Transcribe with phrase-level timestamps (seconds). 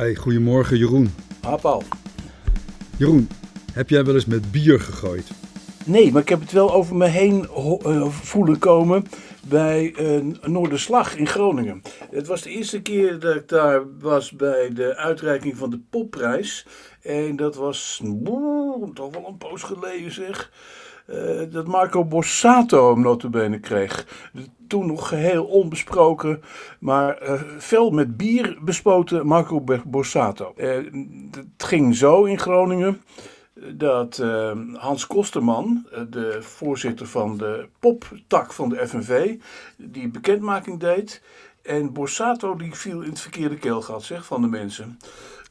[0.00, 1.14] Hey, goedemorgen Jeroen.
[1.60, 1.82] Paul.
[2.96, 3.28] Jeroen,
[3.72, 5.30] heb jij wel eens met bier gegooid?
[5.84, 9.04] Nee, maar ik heb het wel over me heen eh, voelen komen
[9.48, 11.82] bij eh, Noorderslag in Groningen.
[12.10, 16.66] Het was de eerste keer dat ik daar was bij de uitreiking van de popprijs.
[17.02, 20.50] En dat was boe, toch wel een poos geleden zeg.
[21.10, 24.06] Eh, dat Marco Borsato hem notabene kreeg.
[24.68, 26.42] Toen nog geheel onbesproken,
[26.80, 30.52] maar eh, fel met bier bespoten Marco Borsato.
[30.56, 30.76] Eh,
[31.30, 33.02] het ging zo in Groningen
[33.72, 34.22] dat
[34.74, 39.36] Hans Kosterman, de voorzitter van de poptak van de FNV,
[39.76, 41.22] die bekendmaking deed.
[41.62, 44.98] En Borsato die viel in het verkeerde keelgat zeg, van de mensen.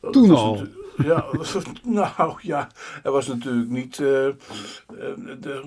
[0.01, 0.61] Dat Toen al?
[1.03, 1.25] Ja,
[1.83, 2.69] nou ja,
[3.03, 4.33] hij was natuurlijk niet eh, eh,
[5.39, 5.63] de,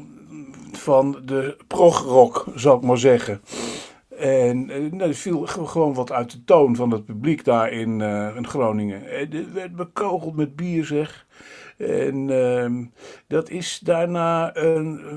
[0.73, 3.41] van de progrock, zal ik maar zeggen.
[4.17, 7.73] En eh, nee, er viel ge- gewoon wat uit de toon van het publiek daar
[7.73, 9.11] in, eh, in Groningen.
[9.11, 11.27] En dit werd bekogeld met bier, zeg.
[11.77, 12.85] En ehm,
[13.27, 15.17] dat is daarna een eh,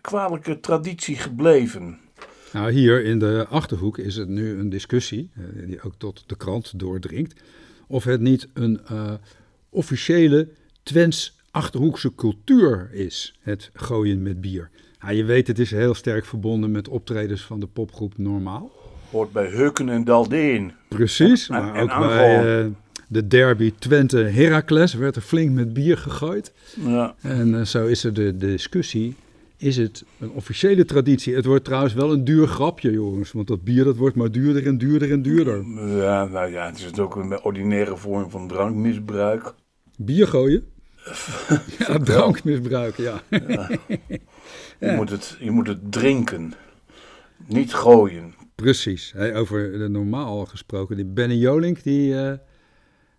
[0.00, 1.98] kwalijke traditie gebleven.
[2.52, 6.36] Nou, hier in de Achterhoek is het nu een discussie, eh, die ook tot de
[6.36, 7.42] krant doordringt,
[7.86, 9.12] of het niet een eh,
[9.70, 10.48] officiële
[10.82, 14.70] Twents Achterhoekse cultuur is, het gooien met bier.
[15.00, 18.70] Ja, je weet, het is heel sterk verbonden met optredens van de popgroep Normaal.
[19.10, 20.72] Hoort bij Heuken en Daldeen.
[20.88, 22.66] Precies, En- maar en ook bij eh,
[23.08, 26.52] de derby Twente Heracles werd er flink met bier gegooid.
[26.86, 27.14] Ja.
[27.20, 29.16] En eh, zo is er de, de discussie.
[29.62, 31.34] Is het een officiële traditie?
[31.34, 33.32] Het wordt trouwens wel een duur grapje, jongens.
[33.32, 35.64] Want dat bier dat wordt maar duurder en duurder en duurder.
[35.96, 39.54] ja, nou ja, het is ook een ordinaire vorm van drankmisbruik.
[39.98, 40.64] Bier gooien?
[41.78, 43.22] ja, drankmisbruik, ja.
[44.78, 46.54] Je, moet het, je moet het drinken,
[47.46, 48.34] niet gooien.
[48.54, 49.12] Precies.
[49.16, 50.96] Hey, over de normaal gesproken.
[50.96, 52.32] Die Benny Jolink, die, eh,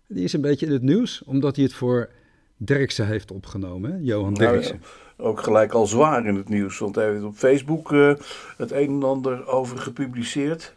[0.06, 1.22] die is een beetje in het nieuws.
[1.26, 2.10] Omdat hij het voor
[2.56, 3.90] Derksen heeft opgenomen.
[3.92, 3.98] Hè?
[4.00, 4.80] Johan Nou, Derksen.
[5.16, 8.12] Ook gelijk al zwaar in het nieuws, want hij heeft op Facebook eh,
[8.56, 10.74] het een en ander over gepubliceerd.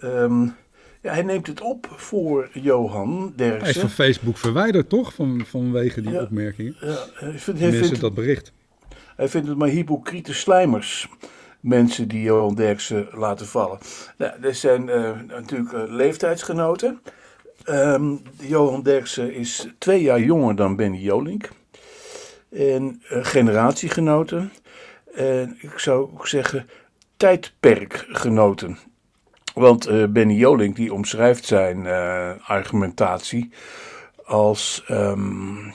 [0.00, 0.42] Ehm,
[1.02, 3.80] ja, hij neemt het op voor Johan Hij is Derksen.
[3.80, 5.14] van Facebook verwijderd, toch?
[5.14, 6.22] Van, vanwege die Ja.
[6.22, 6.76] opmerkingen.
[6.80, 8.52] Ja, hij, vindt, hij, vindt, dat bericht.
[9.16, 11.08] hij vindt het maar hypocriete slijmers.
[11.60, 13.78] Mensen die Johan Derksen laten vallen.
[14.18, 17.00] Nou, er zijn eh, natuurlijk eh, leeftijdsgenoten.
[17.64, 21.50] Ehm, Johan Derksen is twee jaar jonger dan Benny Jolink.
[22.56, 24.52] En eh, generatiegenoten.
[25.14, 26.68] En ik zou ook zeggen
[27.16, 28.78] tijdperkgenoten.
[29.54, 33.50] Want eh, Benny Jolink die omschrijft zijn eh, argumentatie
[34.24, 35.70] als ehm,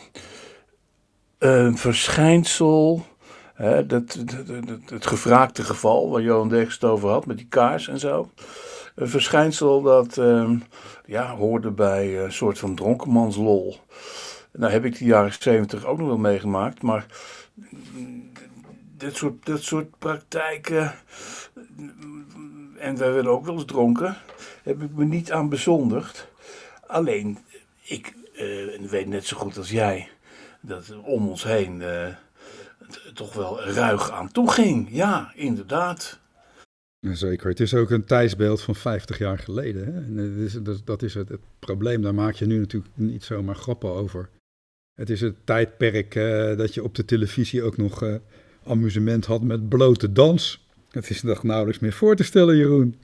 [1.37, 3.05] een verschijnsel.
[3.53, 4.17] Hè, dat,
[4.85, 8.29] het gevraagde geval waar Johan Derksen het over had met die kaars en zo.
[8.95, 10.57] Een verschijnsel dat ehm,
[11.05, 13.77] ja, hoorde bij een soort van dronkenmanslol.
[14.51, 17.06] Nou heb ik de jaren 70 ook nog wel meegemaakt, maar
[18.97, 20.94] dit soort, dit soort praktijken,
[22.78, 24.17] en wij werden ook wel eens dronken,
[24.63, 26.28] heb ik me niet aan bezondigd.
[26.88, 27.38] Alleen,
[27.81, 30.09] ik eh, weet net zo goed als jij
[30.61, 32.07] dat om ons heen eh,
[33.13, 34.88] toch wel ruig aan toe ging.
[34.91, 36.19] Ja, inderdaad.
[37.00, 37.50] Zeker.
[37.50, 39.85] Het is ook een tijdsbeeld van 50 jaar geleden.
[39.85, 40.22] Hè?
[40.22, 42.01] Het is, dat, dat is het, het probleem.
[42.01, 44.29] Daar maak je nu natuurlijk niet zomaar grappen over.
[45.01, 48.16] Het is het tijdperk eh, dat je op de televisie ook nog eh,
[48.66, 50.67] amusement had met blote dans.
[50.89, 52.95] Het is nog nauwelijks meer voor te stellen, Jeroen.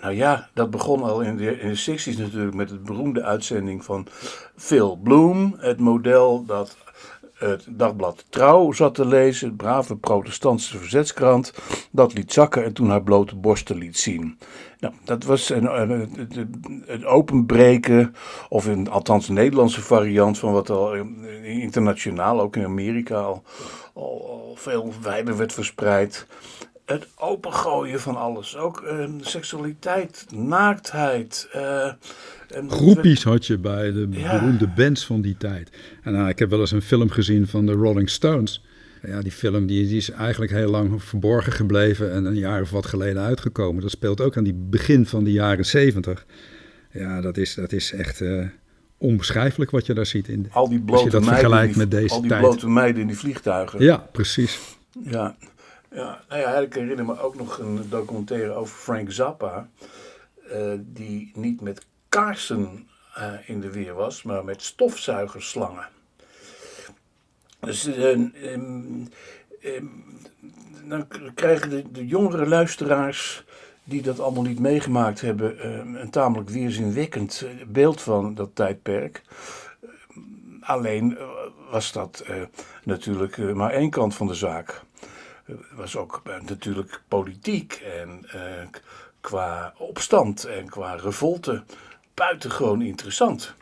[0.00, 3.84] Nou ja, dat begon al in de, in de 60s natuurlijk met het beroemde uitzending
[3.84, 4.06] van
[4.56, 5.56] Phil Bloom.
[5.58, 6.76] Het model dat
[7.38, 11.52] het dagblad Trouw zat te lezen, het brave protestantse verzetskrant.
[11.90, 14.38] Dat liet zakken en toen haar blote borsten liet zien.
[14.80, 15.80] Nou, dat was een,
[16.86, 18.14] een, openbreken,
[18.48, 20.94] of een, althans een Nederlandse variant van wat al
[21.42, 23.42] internationaal, ook in Amerika, al,
[23.92, 26.26] al veel wijder werd verspreid
[26.88, 28.56] het opengooien van alles.
[28.56, 31.48] Ook eh, seksualiteit, naaktheid.
[31.52, 31.84] eh,
[32.48, 34.38] en Groepies had je bij de Ja.
[34.38, 35.70] beroemde bands van die tijd.
[36.02, 38.64] En nou, ik heb wel eens een film gezien van de Rolling Stones.
[39.06, 42.70] Ja, die film die, die is eigenlijk heel lang verborgen gebleven en een jaar of
[42.70, 43.82] wat geleden uitgekomen.
[43.82, 46.26] Dat speelt ook aan die begin van de jaren zeventig.
[46.92, 48.44] Ja, dat is, dat is echt eh,
[48.98, 50.28] onbeschrijfelijk wat je daar ziet.
[50.28, 52.42] In, Al die als je blote dat meiden, vergelijkt die, met deze al die tijd.
[52.42, 53.82] blote meiden in die vliegtuigen.
[53.82, 54.58] Ja, precies.
[55.04, 55.36] Ja,
[55.90, 59.68] ja, nou ja, ik herinner me ook nog een documentaire over Frank Zappa.
[60.50, 65.88] eh, die niet met kaarsen eh, in de weer was, maar met stofzuigerslangen.
[67.60, 69.04] Dus eh, ehm,
[69.60, 69.86] ehm,
[70.84, 73.44] dan krijgen de, jongere luisteraars
[73.84, 75.68] die dat allemaal niet meegemaakt hebben,
[76.00, 79.22] een tamelijk weerzinwekkend beeld van dat tijdperk.
[80.60, 81.18] Alleen
[81.70, 82.24] was dat
[82.84, 84.82] natuurlijk maar één kant van de zaak.
[85.74, 88.24] Was ook natuurlijk politiek en
[89.20, 91.64] qua opstand en qua revolte
[92.14, 93.54] buitengewoon interessant.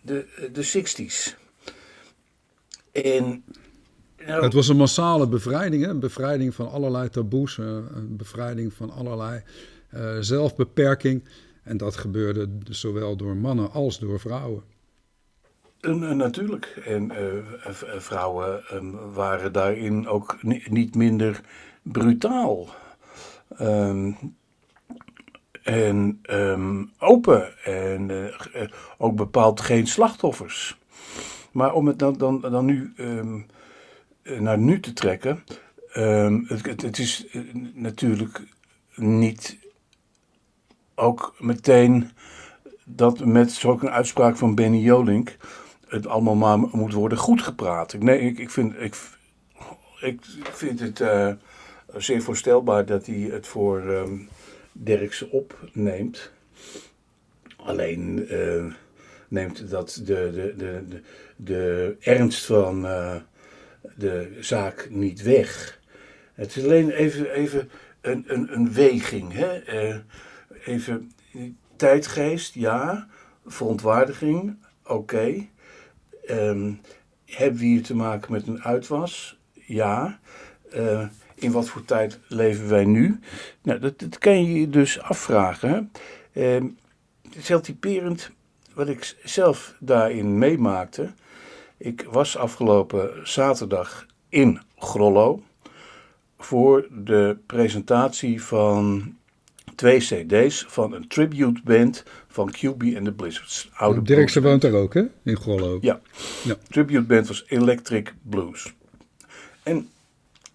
[0.00, 1.36] De, de 60s.
[2.92, 3.44] En,
[4.26, 5.90] nou, het was een massale bevrijding, hè?
[5.90, 9.42] een bevrijding van allerlei taboes, eh, een bevrijding van allerlei
[10.20, 11.24] zelfbeperking.
[11.62, 14.62] En dat gebeurde zowel door mannen als door vrouwen.
[15.80, 16.80] En, natuurlijk.
[16.84, 20.36] En uh, vrouwen ehm, waren daarin ook
[20.68, 21.40] niet minder
[21.82, 22.68] brutaal.
[23.60, 24.16] Um,
[25.62, 27.64] en um, open.
[27.64, 28.10] En
[28.98, 30.78] ook bepaald geen slachtoffers.
[31.52, 32.92] Maar om het dan, dan, nu
[34.38, 35.44] naar nu te trekken.
[35.92, 37.26] Het, het, is
[37.74, 38.42] natuurlijk
[38.94, 39.58] niet
[40.94, 42.10] ook meteen
[42.84, 45.36] dat met zo'n uitspraak van Benny Jolink
[45.88, 47.98] het allemaal maar moet worden goedgepraat.
[47.98, 48.96] Nee, ik, ik, vind, ik,
[50.00, 50.20] ik
[50.52, 51.32] vind het uh,
[51.96, 54.28] zeer voorstelbaar dat hij het voor um,
[54.72, 56.30] Derksen opneemt.
[57.56, 58.72] Alleen uh,
[59.28, 61.00] neemt dat de, de, de,
[61.36, 63.16] de, ernst van uh,
[63.96, 65.80] de zaak niet weg.
[66.34, 67.70] Het is alleen even, even
[68.00, 69.32] een, een, een weging.
[69.32, 69.60] Hè?
[70.64, 71.12] Even
[71.76, 73.08] tijdgeest, ja.
[73.46, 75.48] Verontwaardiging, oké.
[76.30, 76.80] Um,
[77.24, 79.38] hebben we hier te maken met een uitwas?
[79.52, 80.18] Ja.
[80.74, 83.20] Uh, in wat voor tijd leven wij nu?
[83.62, 85.92] Nou, dat, dat kan je je dus afvragen.
[86.32, 86.54] Uh,
[87.22, 88.30] het is heel typerend
[88.74, 91.10] wat ik zelf daarin meemaakte.
[91.76, 95.42] Ik was afgelopen zaterdag in Grollo
[96.38, 99.16] voor de presentatie van
[99.78, 103.70] twee cd's van een tribute band van QB and the Blizzards.
[103.74, 105.02] Oude Dirkse woont er ook, hè?
[105.22, 105.78] In Grollo.
[105.80, 106.00] Ja.
[106.44, 106.54] ja.
[106.68, 108.74] Tribute band was Electric Blues.
[109.62, 109.88] En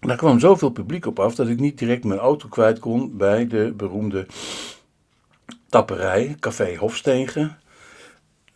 [0.00, 3.46] daar kwam zoveel publiek op af dat ik niet direct mijn auto kwijt kon bij
[3.46, 4.26] de beroemde
[5.68, 7.58] tapperij, Café Hofstegen.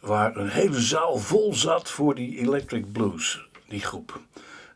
[0.00, 4.20] Waar een hele zaal vol zat voor die Electric Blues, die groep.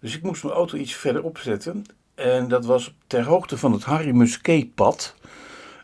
[0.01, 1.85] Dus ik moest mijn auto iets verder opzetten.
[2.15, 5.15] En dat was ter hoogte van het Harry Musquet-pad.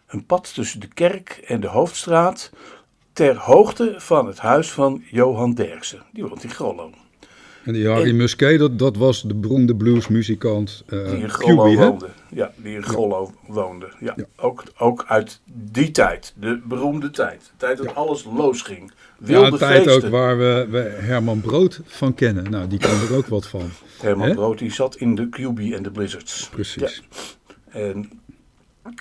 [0.09, 2.51] Een pad tussen de kerk en de hoofdstraat.
[3.13, 6.03] Ter hoogte van het huis van Johan Derksen.
[6.13, 6.91] Die woont in Grollo.
[7.65, 12.09] En die Harry Musquet, dat, dat was de beroemde bluesmuzikant uh, Die in Grollo woonde.
[12.31, 13.89] Ja, die in Grollo woonde.
[14.01, 14.17] Ja.
[14.37, 17.41] Ook, ook uit die tijd, de beroemde tijd.
[17.41, 18.93] De tijd dat alles losging.
[19.19, 22.51] Wilde ja, een tijd ook waar we, we, Herman Brood van kennen.
[22.51, 23.71] Nou, die kan er ook wat van.
[24.01, 26.49] Herman Brood, die zat in de QB en de Blizzards.
[26.49, 27.03] Precies.
[27.69, 28.11] En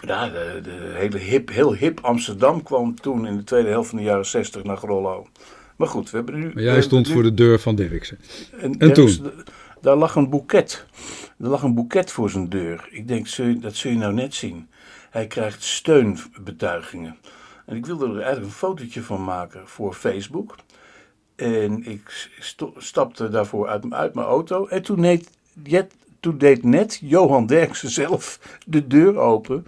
[0.05, 3.97] ja, de, de, hele hip, heel hip Amsterdam kwam toen in de tweede helft van
[3.97, 5.27] de jaren 60 naar Grollo.
[5.75, 6.51] Maar goed, we hebben nu...
[6.53, 8.19] Maar jij stond voor de deur van Dirksen.
[8.59, 9.31] En, en toen?
[9.81, 10.85] Daar lag een boeket.
[11.39, 12.87] Er lag een boeket voor zijn deur.
[12.91, 13.27] Ik denk,
[13.61, 14.69] dat zul je nou net zien.
[15.09, 17.17] Hij krijgt steunbetuigingen.
[17.65, 20.55] En ik wilde er eigenlijk een fotootje van maken voor Facebook.
[21.35, 22.29] En ik
[22.77, 24.67] stapte daarvoor uit, uit mijn auto.
[24.67, 29.67] En toen deed, toen deed net Johan Derksen zelf de deur open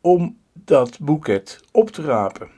[0.00, 2.48] om dat boeket op te rapen.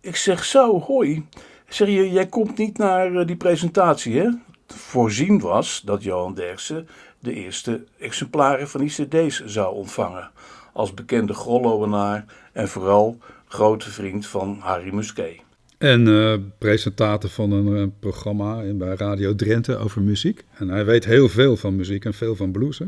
[0.00, 1.26] Ik zeg zo, hoi.
[1.68, 4.28] Zeg je, jij komt niet naar eh, die presentatie, hè?
[4.66, 6.88] Voorzien was dat Johan Derksen
[7.18, 10.30] de eerste exemplaren van die cd's zou ontvangen.
[10.72, 15.45] Als bekende Grollowenaar en vooral grote vriend van Harry Musquet.
[15.86, 20.44] En uh, presentator van een uh, programma bij Radio Drenthe over muziek.
[20.58, 22.80] En hij weet heel veel van muziek en veel van blues.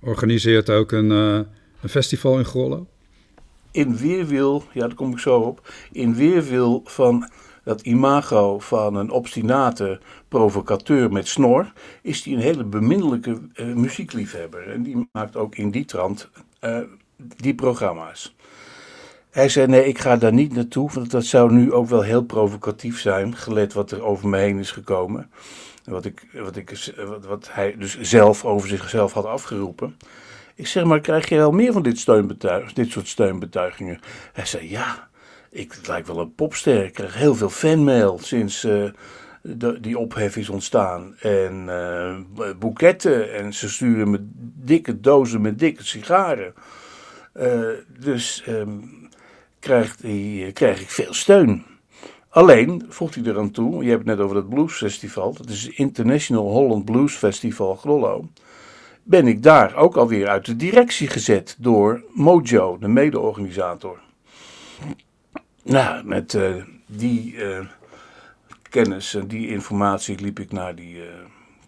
[0.00, 1.40] Organiseert ook een, uh,
[1.80, 2.86] een festival in Grollo.
[3.70, 5.72] In weerwil, ja daar kom ik zo op.
[5.92, 7.30] In weerwil van
[7.64, 11.72] dat imago van een obstinate provocateur met snor,
[12.02, 13.40] is hij een hele beminnelijke
[13.74, 14.68] muziekliefhebber.
[14.68, 16.30] En die maakt ook in die trant
[17.36, 18.36] die programma's.
[19.30, 22.22] Hij zei: Nee, ik ga daar niet naartoe, want dat zou nu ook wel heel
[22.22, 25.30] provocatief zijn, gelet wat er over me heen is gekomen.
[25.84, 29.96] Wat, ik, wat, ik, wat, wat hij dus zelf over zichzelf had afgeroepen.
[30.54, 34.00] Ik zeg maar, krijg je wel meer van dit, steunbetuig, dit soort steunbetuigingen?
[34.32, 35.08] Hij zei: Ja,
[35.50, 36.84] ik lijk wel een popster.
[36.84, 38.90] Ik krijg heel veel fanmail sinds uh,
[39.80, 41.16] die ophef is ontstaan.
[41.20, 42.16] En uh,
[42.58, 43.34] boeketten.
[43.34, 44.18] En ze sturen me
[44.54, 46.54] dikke dozen met dikke sigaren.
[47.36, 47.68] Uh,
[47.98, 48.97] dus um,
[49.68, 51.64] krijg, die, krijg ik veel steun.
[52.28, 55.32] Alleen, voegt hij eraan toe, je hebt het net over dat bluesfestival.
[55.32, 58.28] Dat is het International Holland Blues Festival Grollo.
[59.02, 64.00] ben ik daar ook alweer uit de directie gezet door Mojo, de mede-organisator.
[65.62, 66.54] Nou, met uh,
[66.86, 67.58] die uh,
[68.70, 71.02] kennis en die informatie liep ik naar die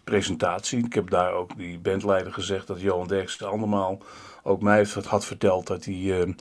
[0.04, 0.84] presentatie.
[0.84, 4.02] Ik heb daar ook die bandleider gezegd dat Johan Derksen andermaal
[4.42, 6.34] ook mij had verteld dat hij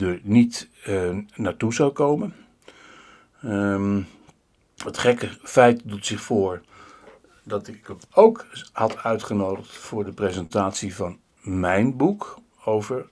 [0.00, 0.68] er niet
[1.34, 2.34] naartoe zou komen.
[3.44, 4.06] Um,
[4.84, 6.62] het gekke feit doet zich voor
[7.44, 13.06] dat ik hem ook had uitgenodigd voor de presentatie van mijn boek over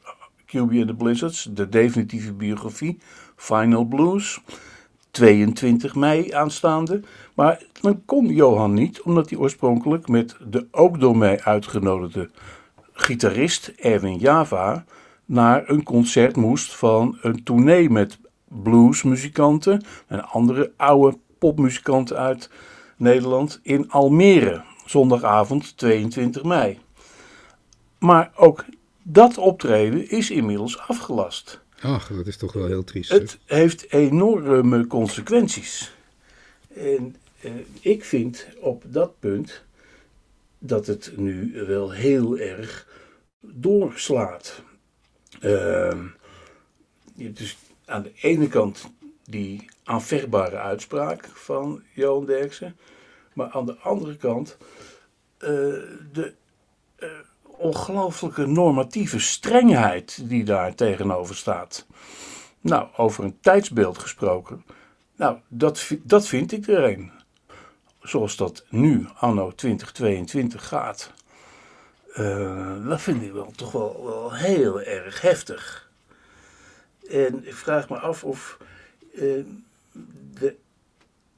[0.47, 2.99] QB and the Blizzards, de definitieve biografie,
[3.37, 4.41] Final Blues.
[5.17, 7.01] 22 mei aanstaande.
[7.35, 12.31] Maar dan kon Johan niet, omdat hij oorspronkelijk met de ook door mij uitgenodigde
[12.93, 14.85] gitarist Erwin Java
[15.27, 22.51] naar een concert moest van een tournee met bluesmuzikanten en andere oude popmuzikanten uit
[22.97, 26.79] Nederland in Almere, zondagavond 22 mei.
[27.99, 28.65] Maar ook
[29.03, 31.61] dat optreden is inmiddels afgelast.
[31.81, 33.11] Ach, dat is toch wel heel triest.
[33.11, 35.95] Het heeft enorme consequenties.
[36.75, 39.63] En eh, ik vind op dat punt
[40.59, 42.89] dat het nu wel heel erg
[43.41, 44.63] doorslaat.
[45.43, 46.05] Uh,
[47.15, 48.91] dus aan de ene kant
[49.25, 52.77] die aanvechtbare uitspraak van Johan Derksen.
[53.33, 54.57] Maar aan de andere kant
[55.39, 55.49] uh,
[56.13, 56.35] de
[56.99, 57.09] uh,
[57.43, 61.87] ongelooflijke normatieve strengheid die daar tegenover staat.
[62.61, 64.65] Nou, over een tijdsbeeld gesproken.
[65.17, 67.11] Nou, dat, dat vind ik er een.
[68.01, 71.13] Zoals dat nu, anno 2022, gaat.
[72.19, 75.91] Uh, dat vind ik wel toch wel, heel erg heftig.
[77.11, 78.59] En ik vraag me af of
[79.15, 79.45] uh,
[80.39, 80.55] de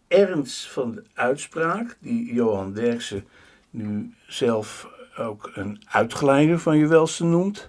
[0.09, 3.25] ernst van de uitspraak, die Johan Derksen
[3.71, 7.69] nu zelf ook een uitgeleider van je welste noemt,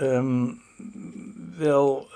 [0.00, 0.60] um,
[1.56, 2.08] wel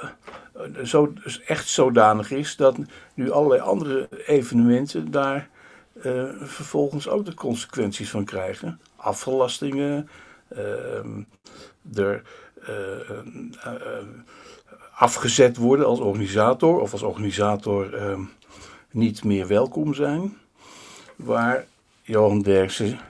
[0.56, 1.12] uh, zo,
[1.46, 2.76] echt zodanig is dat
[3.14, 5.50] nu allerlei andere evenementen daar
[6.40, 8.80] vervolgens ook de consequenties van krijgen.
[9.02, 10.08] Afgelastingen,
[10.52, 10.58] uh,
[11.94, 12.22] er
[14.94, 18.20] afgezet worden als organisator of als organisator ehm,
[18.90, 20.36] niet meer welkom zijn.
[21.16, 21.66] Waar
[22.02, 23.00] Johan Derksen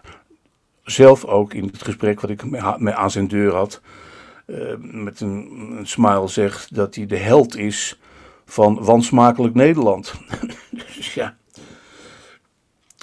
[0.84, 3.80] zelf ook in het gesprek wat ik met aan zijn deur had,
[4.46, 8.00] ehm, met een, smile zegt dat hij de held is
[8.44, 10.14] van wansmakelijk Nederland.
[10.70, 11.36] dus ja,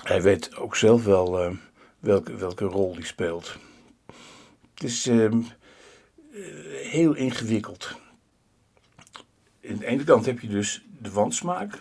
[0.04, 1.58] hij weet ook zelf wel
[2.00, 3.58] welke, welke rol hij speelt.
[4.74, 5.36] Het is uh,
[6.92, 7.98] heel ingewikkeld
[9.70, 11.74] aan de ene kant heb je dus de wansmaak.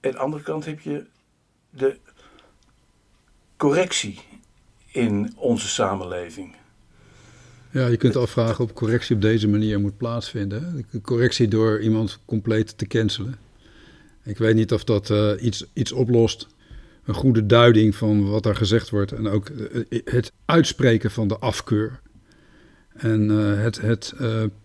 [0.00, 1.06] Aan de andere kant heb je
[1.70, 1.96] de
[3.56, 4.20] correctie
[4.92, 6.54] in onze samenleving.
[7.70, 10.86] Ja, je kunt afvragen of correctie op deze manier moet plaatsvinden.
[10.90, 13.38] De correctie door iemand compleet te cancelen.
[14.22, 16.48] Ik weet niet of dat uh, iets, iets oplost.
[17.04, 19.12] Een goede duiding van wat er gezegd wordt.
[19.12, 22.00] En ook uh, het uitspreken van de afkeur.
[22.94, 24.14] En uh, het, het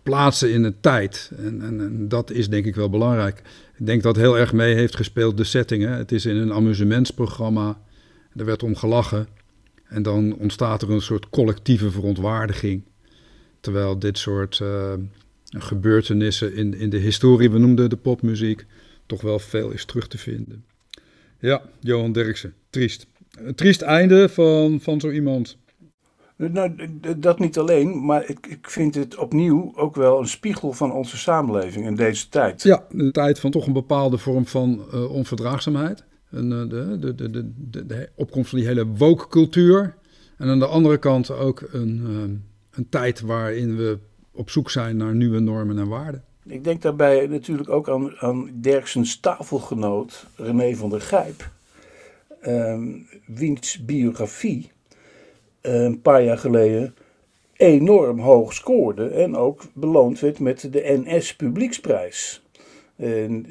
[0.03, 1.31] plaatsen in de tijd.
[1.37, 3.41] En, en, en, dat is denk ik wel belangrijk.
[3.77, 5.83] Ik denk dat heel erg mee heeft gespeeld de setting.
[5.83, 5.89] Hè?
[5.89, 7.81] Het is in een amusementsprogramma.
[8.35, 9.27] Er werd om gelachen.
[9.83, 12.83] En dan ontstaat er een soort collectieve verontwaardiging.
[13.59, 14.61] Terwijl dit soort
[15.57, 18.65] gebeurtenissen in, in de historie, we noemden de popmuziek,
[19.05, 20.63] toch wel veel is terug te vinden.
[21.39, 23.07] Ja, Johan Derksen, triest.
[23.37, 25.57] Een triest einde van, van zo iemand.
[26.35, 26.75] Nou,
[27.17, 31.17] dat niet alleen, maar ik, ik vind het opnieuw ook wel een spiegel van onze
[31.17, 32.63] samenleving in deze tijd.
[32.63, 36.03] Ja, een tijd van toch een bepaalde vorm van uh, onverdraagzaamheid.
[36.29, 39.95] En, uh, de, de, de, de, de, opkomst van die hele woke-cultuur.
[40.37, 42.37] En aan de andere kant ook een, uh,
[42.71, 43.97] een tijd waarin we
[44.31, 46.23] op zoek zijn naar nieuwe normen en waarden.
[46.49, 51.49] Ik denk daarbij natuurlijk ook aan, aan Derksens tafelgenoot René van der Gijp.
[52.47, 54.71] Um, wiens biografie
[55.61, 56.95] een paar jaar geleden
[57.53, 62.43] enorm hoog scoorde en ook beloond werd met de NS Publieksprijs.
[62.95, 63.45] En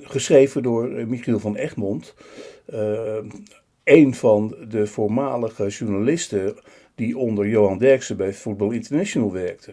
[0.00, 2.14] geschreven door eh, Michiel van Egmond,
[2.74, 3.16] uh,
[3.84, 6.56] een van de voormalige journalisten
[6.94, 9.72] die onder Johan Derksen bij Football International werkte.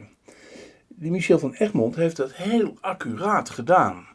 [0.97, 4.07] Die Michiel van Egmond heeft dat heel accuraat gedaan.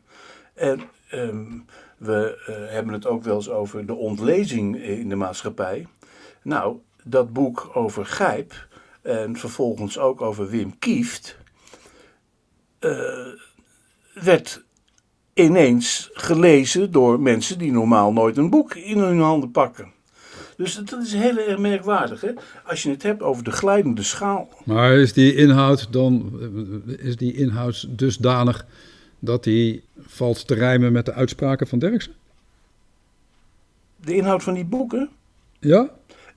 [0.55, 0.81] En
[1.13, 1.65] um,
[1.97, 5.87] we uh, hebben het ook wel eens over de ontlezing in de maatschappij.
[6.43, 8.69] Nou, dat boek over Gijp
[9.03, 11.39] en vervolgens ook over Wim Kieft,
[12.81, 13.27] uh,
[14.15, 14.65] werd
[15.35, 19.93] ineens gelezen door mensen die normaal nooit een boek in hun handen pakken.
[20.61, 22.21] Dus dat is heel erg merkwaardig.
[22.21, 22.31] Hè?
[22.65, 24.49] Als je het hebt over de glijdende schaal.
[24.65, 26.41] Maar is die inhoud dan,
[26.99, 28.67] is die inhoud dusdanig
[29.19, 32.13] dat die valt te rijmen met de uitspraken van Derksen?
[33.97, 35.09] De inhoud van die boeken?
[35.59, 35.91] Ja?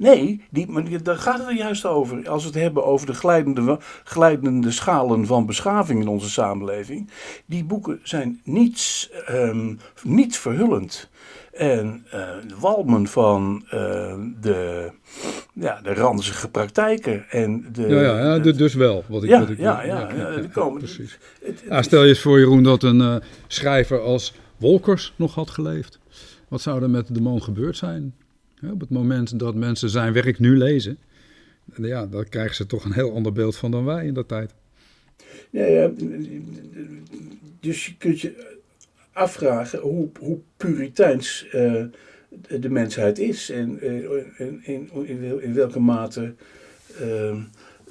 [0.03, 2.29] Nee, die, daar gaat het er juist over.
[2.29, 7.09] Als we het hebben over de glijdende, glijdende schalen van beschaving in onze samenleving.
[7.45, 11.09] Die boeken zijn niets, um, niet verhullend.
[11.51, 12.29] En uh,
[12.59, 14.91] walmen van uh, de,
[15.53, 17.25] ja, de ranzige praktijken.
[17.29, 19.03] En de, ja, ja, ja dus wel.
[19.07, 21.17] Wat ik, ja, wat ik, ja, ja, ja, ja, komen, precies.
[21.43, 23.15] Het, het, stel je eens voor, Jeroen, dat een uh,
[23.47, 25.99] schrijver als Wolkers nog had geleefd.
[26.47, 28.13] Wat zou er met de man gebeurd zijn?
[28.71, 30.97] Op het moment dat mensen zijn werk nu lezen,
[31.75, 34.53] ja, dan krijgen ze toch een heel ander beeld van dan wij in dat tijd.
[35.49, 35.91] Ja, ja,
[37.59, 38.57] dus je kunt je
[39.13, 41.83] afvragen hoe, hoe puriteins uh,
[42.59, 43.89] de mensheid is en uh,
[44.37, 46.33] in, in, in, welke mate
[47.01, 47.35] uh,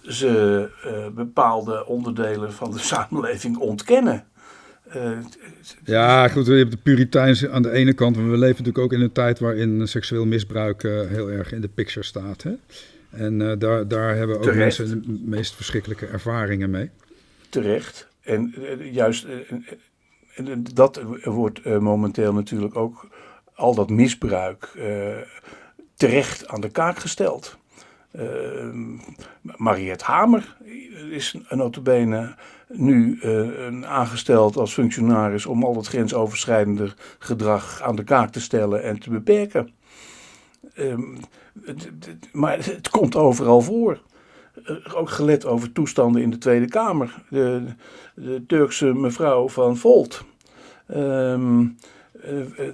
[0.02, 0.68] ze
[1.14, 4.26] bepaalde onderdelen van de samenleving ontkennen.
[5.84, 8.92] Ja, goed, je hebt de puriteins aan de ene kant, maar we leven natuurlijk ook
[8.92, 12.42] in een tijd waarin seksueel misbruik heel erg in de picture staat.
[12.42, 12.52] Hè?
[13.10, 14.78] En daar, daar hebben ook Terecht.
[14.78, 16.90] mensen de meest verschrikkelijke ervaringen mee.
[17.48, 18.08] Terecht.
[18.22, 18.54] En
[18.92, 19.26] juist
[20.74, 23.08] dat wordt momenteel natuurlijk ook
[23.54, 24.68] al dat misbruik
[25.96, 27.56] terecht aan de kaak gesteld.
[29.56, 30.56] Mariette Hamer
[31.10, 32.34] is notabene
[32.72, 33.20] nu
[33.84, 39.10] aangesteld als functionaris om al dat grensoverschrijdende gedrag aan de kaak te stellen en te
[39.10, 39.70] beperken.
[42.32, 44.00] maar het komt overal voor.
[44.94, 47.22] ook gelet over toestanden in de Tweede Kamer.
[47.28, 47.62] De,
[48.14, 50.24] de Turkse mevrouw van Volt.
[50.90, 51.76] Um,
[52.26, 52.68] uh,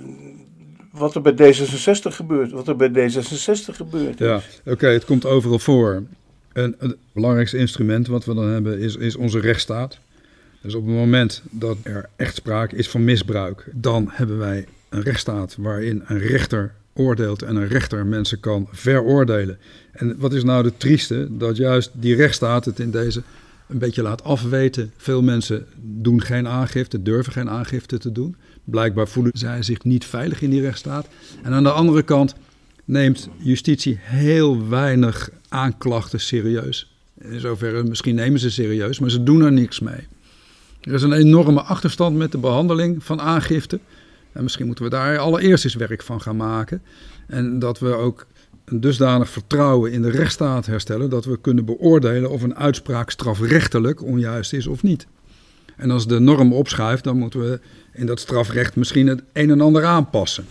[0.92, 4.18] wat er bij D66 gebeurt, wat er bij D66 gebeurt.
[4.18, 6.02] Ja, oké, het komt overal voor.
[6.58, 9.98] Het belangrijkste instrument wat we dan hebben is, is onze rechtsstaat.
[10.62, 15.02] Dus op het moment dat er echt sprake is van misbruik, dan hebben wij een
[15.02, 19.58] rechtsstaat waarin een rechter oordeelt en een rechter mensen kan veroordelen.
[19.92, 21.28] En wat is nou de trieste?
[21.30, 23.22] Dat juist die rechtsstaat het in deze
[23.68, 24.92] een beetje laat afweten.
[24.96, 28.36] Veel mensen doen geen aangifte, durven geen aangifte te doen.
[28.64, 31.06] Blijkbaar voelen zij zich niet veilig in die rechtsstaat.
[31.42, 32.34] En aan de andere kant
[32.88, 36.92] neemt justitie heel weinig aanklachten serieus.
[37.20, 40.06] In zoverre, misschien nemen ze serieus, maar ze doen er niks mee.
[40.80, 43.80] Er is een enorme achterstand met de behandeling van aangifte.
[44.32, 46.82] En misschien moeten we daar allereerst eens werk van gaan maken.
[47.26, 48.26] En dat we ook
[48.64, 54.02] een dusdanig vertrouwen in de rechtsstaat herstellen dat we kunnen beoordelen of een uitspraak strafrechtelijk
[54.02, 55.06] onjuist is of niet.
[55.76, 57.60] En als de norm opschuift, dan moeten we
[57.92, 60.44] in dat strafrecht misschien het een en ander aanpassen.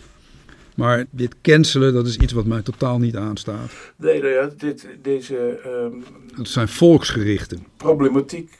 [0.77, 3.71] Maar dit cancelen, dat is iets wat mij totaal niet aanstaat.
[3.95, 5.59] Nee, nou ja, dit, deze...
[5.65, 6.03] Um,
[6.35, 7.65] het zijn volksgerichten.
[7.77, 8.55] Problematiek,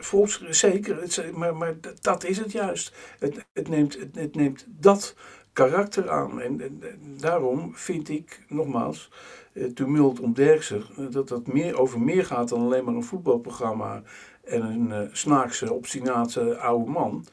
[0.00, 2.92] volks, zeker, het, maar, maar dat is het juist.
[3.18, 5.14] Het, het, neemt, het, het neemt dat
[5.52, 6.40] karakter aan.
[6.40, 6.80] En, en,
[7.20, 9.10] daarom vind ik, nogmaals,
[9.52, 14.02] het tumult om Derksen, dat dat meer over meer gaat dan alleen maar een voetbalprogramma
[14.44, 17.26] en een uh, snaakse, obstinate oude man.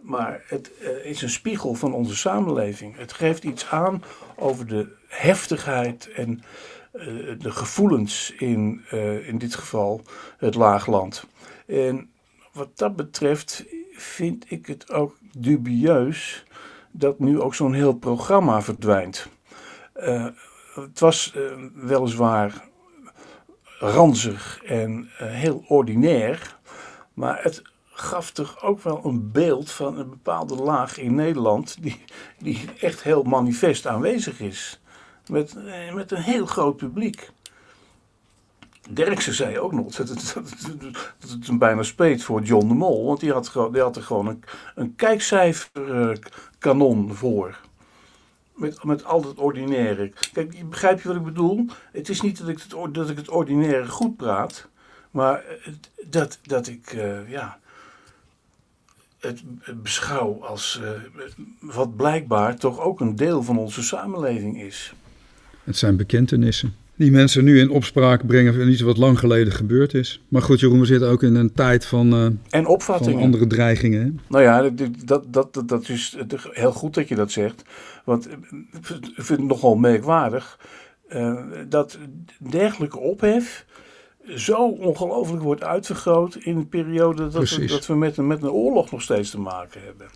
[0.00, 2.96] Maar het uh, is een spiegel van onze samenleving.
[2.96, 4.02] Het geeft iets aan
[4.36, 6.42] over de heftigheid en
[6.92, 7.02] uh,
[7.38, 8.84] de gevoelens in,
[9.26, 10.02] in dit geval
[10.38, 11.24] het laagland.
[11.66, 12.10] En
[12.52, 16.44] wat dat betreft vind ik het ook dubieus
[16.90, 19.28] dat nu ook zo'n heel programma verdwijnt.
[20.74, 21.34] Het was
[21.74, 22.64] weliswaar
[23.78, 26.56] ranzig en heel ordinair,
[27.14, 27.62] maar het
[28.00, 32.04] gaf toch ook wel een beeld van een bepaalde laag in Nederland die,
[32.38, 34.80] die echt heel manifest aanwezig is.
[35.26, 35.56] Met,
[35.94, 37.30] met een heel groot publiek.
[38.90, 40.50] Derksen zei ook nog dat het, dat,
[41.30, 43.06] het, bijna speet voor John de Mol.
[43.06, 44.42] Want die had, die had er gewoon een,
[44.74, 47.60] een kijkcijferkanon voor.
[48.54, 50.12] Met, met al het ordinaire.
[50.32, 51.66] Kijk, begrijp je wat ik bedoel?
[51.92, 54.68] Het is niet dat ik het, dat ik het ordinaire goed praat.
[55.10, 55.44] Maar
[56.06, 57.58] dat, dat ik, uh, ja,
[59.18, 59.42] het
[59.82, 60.90] beschouw als uh,
[61.60, 64.94] wat blijkbaar toch ook een deel van onze samenleving is.
[65.64, 69.94] Het zijn bekentenissen die mensen nu in opspraak brengen van iets wat lang geleden gebeurd
[69.94, 70.22] is.
[70.28, 73.12] Maar goed, Jeroen, we zitten ook in een tijd van, uh, en opvattingen.
[73.12, 74.02] van andere dreigingen.
[74.02, 74.10] Hè?
[74.28, 74.70] Nou ja,
[75.04, 76.16] dat, dat, dat, dat is
[76.52, 77.62] heel goed dat je dat zegt.
[78.04, 78.28] Want
[78.72, 80.58] ik vind het nogal merkwaardig
[81.08, 81.98] uh, dat
[82.38, 83.66] dergelijke ophef
[84.36, 88.50] zo ongelooflijk wordt uitvergroot in een periode dat, we, dat we met, een, met een
[88.50, 90.06] oorlog nog steeds te maken hebben.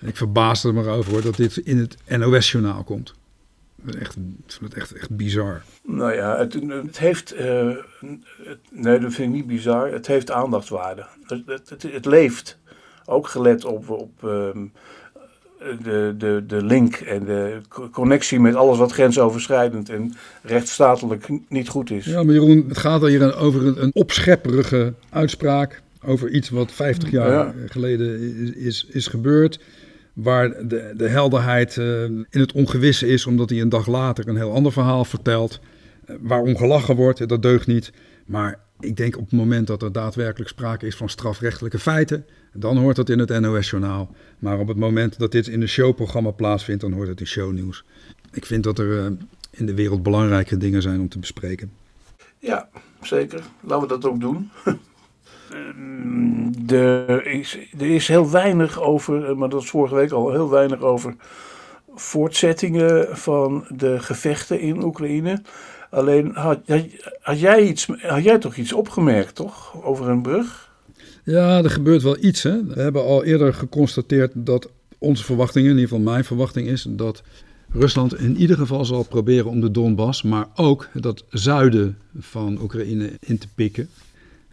[0.00, 3.14] Ik verbaas er maar over hoor, dat dit in het NOS-journaal komt.
[3.86, 5.62] Echt, ik vind het echt, echt bizar.
[5.82, 7.32] Nou ja, het, het heeft.
[7.32, 7.76] eh,
[8.42, 9.92] het- nee, dat vind ik niet bizar.
[9.92, 11.06] Het heeft aandachtswaarde.
[11.26, 12.58] Het, het, het, het leeft.
[13.04, 14.66] Ook gelet op, op ehm,
[15.82, 21.68] de, de, de link en de co- connectie met alles wat grensoverschrijdend en rechtsstatelijk niet
[21.68, 22.04] goed is.
[22.04, 25.82] Ja, maar Jeroen, het gaat hier over een, een opschepperige uitspraak.
[26.04, 27.54] Over iets wat 50 jaar Ja.
[27.66, 29.60] geleden is, is, is gebeurd.
[30.12, 34.36] Waar de, de helderheid eh, in het ongewisse is, omdat hij een dag later een
[34.36, 35.60] heel ander verhaal vertelt.
[36.06, 37.92] eh, waarom gelachen wordt, dat deugt niet.
[38.26, 42.76] Maar ik denk op het moment dat er daadwerkelijk sprake is van strafrechtelijke feiten, dan
[42.76, 44.14] hoort dat in het NOS-journaal.
[44.38, 47.84] Maar op het moment dat dit in een showprogramma plaatsvindt, dan hoort het in shownieuws.
[48.32, 49.10] Ik vind dat er eh,
[49.50, 51.72] in de wereld belangrijke dingen zijn om te bespreken.
[52.38, 52.68] Ja,
[53.02, 53.42] zeker.
[53.60, 54.50] Laten we dat ook doen.
[55.48, 60.30] Ehm, er, is, er is heel weinig over, eh, maar dat is vorige week al
[60.30, 61.14] heel weinig over
[61.94, 65.42] voortzettingen van de gevechten in Oekraïne.
[65.90, 66.90] Alleen had, jij,
[68.20, 69.84] jij toch iets opgemerkt, toch?
[69.84, 70.70] Over een brug?
[71.24, 72.42] Ja, er gebeurt wel iets.
[72.42, 72.64] Hè?
[72.64, 77.22] We hebben al eerder geconstateerd dat onze verwachting, in ieder geval mijn verwachting is, dat
[77.72, 83.10] Rusland in ieder geval zal proberen om de Donbass, maar ook dat zuiden van Oekraïne
[83.20, 83.88] in te pikken.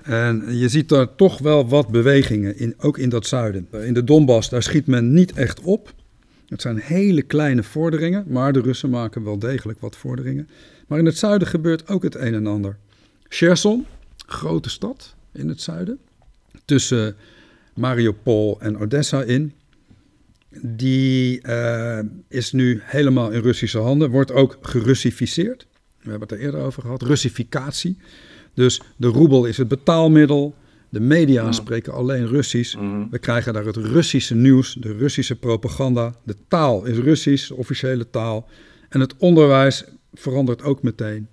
[0.04, 3.68] En je ziet daar toch wel wat bewegingen, in, ook in dat zuiden.
[3.72, 5.94] In de Donbass, daar schiet men niet echt op.
[6.48, 10.50] Het zijn hele kleine vorderingen, maar de Russen maken wel degelijk wat vorderingen.
[10.88, 12.78] Maar in het zuiden gebeurt ook het een en ander.
[13.28, 13.86] Cherson,
[14.26, 16.00] grote stad in het zuiden,
[16.66, 17.16] tussen
[17.74, 19.54] Mariupol en Odessa in.
[20.62, 25.68] Die eh, is nu helemaal in Russische handen, wordt ook gerussificeerd.
[26.02, 27.98] We hebben het er eerder over gehad, Russificatie.
[28.54, 30.56] Dus de roebel is het betaalmiddel.
[30.96, 32.76] De media spreken alleen Russisch.
[32.76, 33.10] Mhm.
[33.10, 36.16] We krijgen daar het Russische nieuws, de Russische propaganda.
[36.24, 38.48] De taal is Russisch, de officiële taal.
[38.90, 41.28] En het onderwijs verandert ook meteen.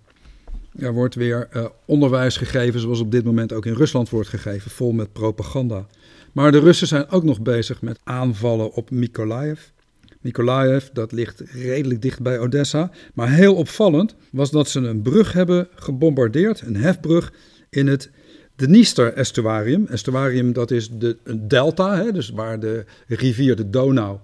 [0.78, 4.70] Er wordt weer eh, onderwijs gegeven zoals op dit moment ook in Rusland wordt gegeven,
[4.70, 5.86] vol met propaganda.
[6.32, 9.60] Maar de Russen zijn ook nog bezig met aanvallen op Mykolaiv.
[10.20, 12.90] Mykolaiv, dat ligt redelijk dicht bij Odessa.
[13.14, 17.32] Maar heel opvallend was dat ze een brug hebben gebombardeerd, een hefbrug,
[17.70, 18.10] in het
[18.56, 19.86] Dniester-estuarium.
[19.86, 24.18] Estuarium, dat is de, een delta, hè, dus waar de rivier de Donau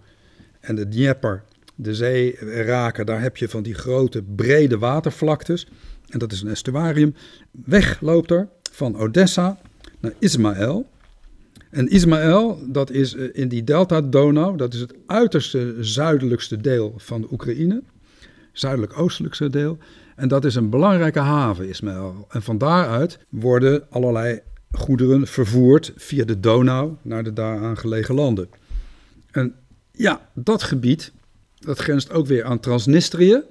[0.61, 1.43] en de Dnieper
[1.75, 3.07] de zee raken.
[3.07, 5.67] Daar heb je van die grote, brede watervlaktes.
[6.09, 7.15] En dat is een estuarium.
[7.65, 9.59] Weg loopt er van Odessa
[10.01, 10.89] naar Ismaël.
[11.71, 16.95] En Ismaël, dat is eh, in die delta Donau, dat is het uiterste zuidelijkste deel
[16.97, 17.83] van de Oekraïne.
[18.53, 19.79] Zuidelijk-oostelijkste deel.
[20.19, 22.27] En dat is een belangrijke haven, Ismaël.
[22.29, 28.49] En van daaruit worden allerlei goederen vervoerd via de Donau naar de daaraan gelegen landen.
[29.31, 29.55] En
[29.93, 31.13] ja, dat gebied,
[31.55, 33.43] dat grenst ook weer aan Transnistrië.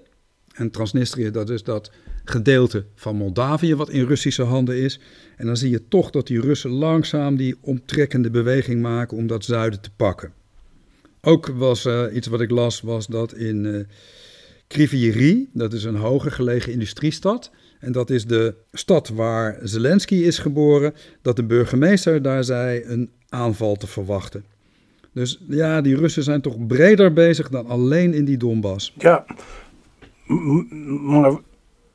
[0.54, 1.92] En Transnistrië, dat is dat
[2.24, 5.00] gedeelte van Moldavië wat in Russische handen is.
[5.36, 9.46] En dan zie je toch dat die Russen langzaam die omtrekkende beweging maken om dat
[9.46, 10.34] zuiden te pakken.
[11.22, 13.86] Ook was eh, iets wat ik las, was dat in eh
[14.68, 17.52] Kriviri, dat is een hoger gelegen industriestad.
[17.80, 23.10] En dat is de stad waar Zelensky is geboren, dat de burgemeester daar zei een
[23.30, 24.46] aanval te verwachten.
[25.14, 28.94] Dus ja, die Russen zijn toch breder bezig dan alleen in die Donbass.
[28.98, 29.26] Ja,
[31.02, 31.40] maar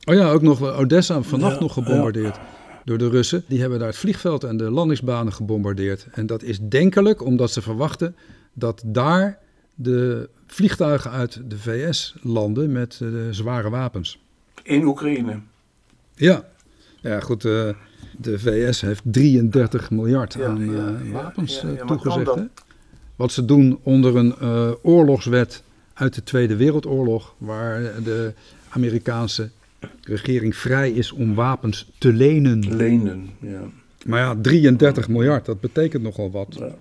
[0.04, 2.38] Oh ja, ook nog wel Odessa vannacht Ja, nog gebombardeerd
[2.84, 3.44] door de Russen.
[3.48, 6.06] Die hebben daar het vliegveld en de landingsbanen gebombardeerd.
[6.12, 8.16] En dat is denkelijk omdat ze verwachten
[8.52, 9.38] dat daar
[9.74, 14.18] de vliegtuigen uit de VS landen met eh, de zware wapens.
[14.62, 15.40] in Oekraïne.
[16.14, 16.44] Ja,
[17.00, 17.44] ja goed.
[17.44, 17.68] eh,
[18.18, 22.24] de VS heeft 33 miljard Ja, aan ja, eh, wapens ja, toegezegd.
[22.26, 22.36] dat?
[22.36, 22.44] hè?
[23.16, 24.34] Wat ze doen onder een
[24.82, 25.62] oorlogswet
[25.94, 28.32] uit de Tweede Wereldoorlog, waar de
[28.68, 29.50] Amerikaanse
[30.02, 32.76] regering vrij is om wapens te lenen.
[32.76, 33.60] Lenen, ja.
[34.06, 36.54] Maar ja, 33 miljard, dat betekent nogal wat.
[36.58, 36.74] Ja.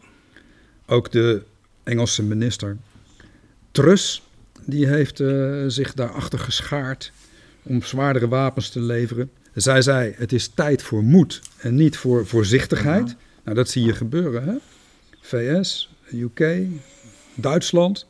[0.86, 1.44] Ook de
[1.84, 2.78] Engelse minister
[3.72, 4.24] Truss,
[4.66, 7.12] die heeft eh, zich daarachter geschaard
[7.64, 9.32] om zwaardere wapens te leveren.
[9.54, 13.16] Zij zei, het is tijd voor moed en niet voor voorzichtigheid.
[13.44, 14.54] Nou, dat zie je gebeuren, hè?
[15.22, 16.44] VS, UK,
[17.36, 18.06] Duitsland.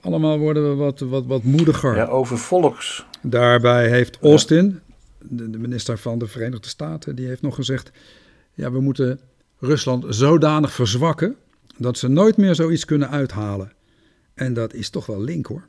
[0.00, 1.96] Allemaal worden we wat, wat, wat moediger.
[1.96, 3.06] ja, over volks.
[3.22, 4.80] Daarbij heeft Austin,
[5.18, 7.90] de, de minister van de Verenigde Staten, die heeft nog gezegd:
[8.54, 9.20] ja, we moeten
[9.58, 11.36] Rusland zodanig verzwakken
[11.76, 13.72] dat ze nooit meer zoiets kunnen uithalen.
[14.34, 15.66] En dat is toch wel link hoor.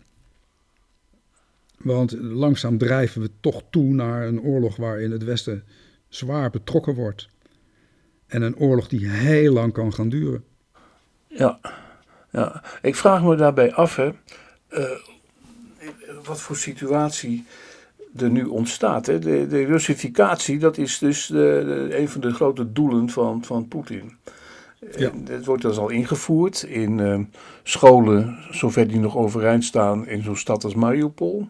[1.77, 5.63] Want langzaam drijven we toch toe naar een oorlog waarin het Westen
[6.07, 7.29] zwaar betrokken wordt.
[8.27, 10.43] En een oorlog die heel lang kan gaan duren.
[11.27, 11.59] Ja,
[12.31, 12.63] ja.
[12.81, 14.11] Ik vraag me daarbij af, hè.
[14.67, 14.83] eh,
[16.23, 17.45] wat voor situatie
[18.15, 19.05] er nu ontstaat.
[19.05, 19.19] Hè.
[19.19, 24.17] De, Russificatie, dat is dus de, een van de grote doelen van, van Poetin.
[24.97, 25.11] Ja.
[25.25, 27.19] Het wordt dus al ingevoerd in uh,
[27.63, 31.47] scholen, zover die nog overeind staan, in zo'n stad als Mariupol.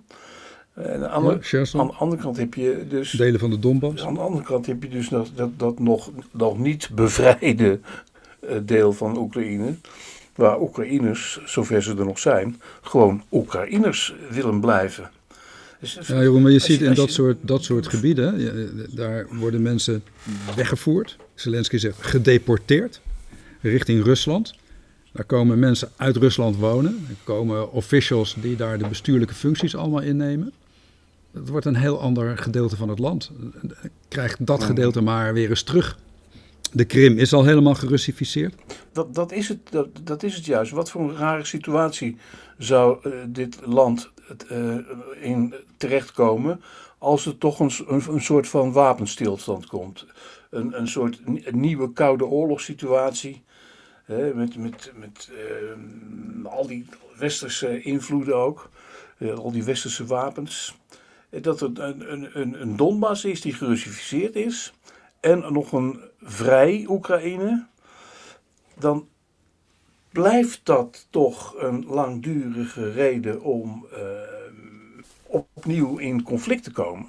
[0.74, 3.12] En aan, de andere, aan de andere kant heb je dus.
[3.12, 4.04] Delen van de Donbass.
[4.04, 7.80] Aan de andere kant heb je dus dat, dat, dat nog, nog niet bevrijde
[8.50, 9.76] uh, deel van Oekraïne.
[10.36, 15.12] Waar Oekraïners, zover ze er nog zijn, gewoon Oekraïners willen blijven.
[15.80, 20.04] Dus, ja, Jeroen, maar je ziet in dat, soort, dat soort gebieden, daar worden mensen
[20.56, 21.18] weggevoerd.
[21.34, 23.02] Zelensky zegt gedeporteerd
[23.70, 24.56] richting Rusland.
[25.12, 27.06] Daar komen mensen uit Rusland wonen.
[27.10, 30.54] Er komen officials die daar de bestuurlijke functies allemaal innemen.
[31.32, 33.32] Het wordt een heel ander gedeelte van het land.
[34.08, 35.98] Krijgt dat gedeelte maar weer eens terug.
[36.72, 38.56] De Krim is al helemaal gerussificeerd.
[38.92, 40.72] Dat, dat, is, het, dat, dat is het juist.
[40.72, 42.18] Wat voor een rare situatie
[42.58, 44.12] zou uh, dit land
[44.52, 44.78] uh,
[45.22, 46.62] in terechtkomen
[46.98, 50.06] als er toch een, een, een, soort van wapenstilstand komt.
[50.50, 53.44] Een, een soort nieuwe koude oorlogssituatie
[54.06, 56.86] met met, met uh, al die
[57.18, 58.70] westerse invloeden ook.
[59.18, 60.76] Uh, al die westerse wapens.
[61.30, 64.74] Dat het een, een, een, Donbass is die gerussificeerd is.
[65.20, 67.66] En nog een vrij Oekraïne.
[68.80, 69.08] Dan
[70.12, 74.00] blijft dat toch een langdurige reden om uh,
[75.24, 77.08] opnieuw in conflict te komen.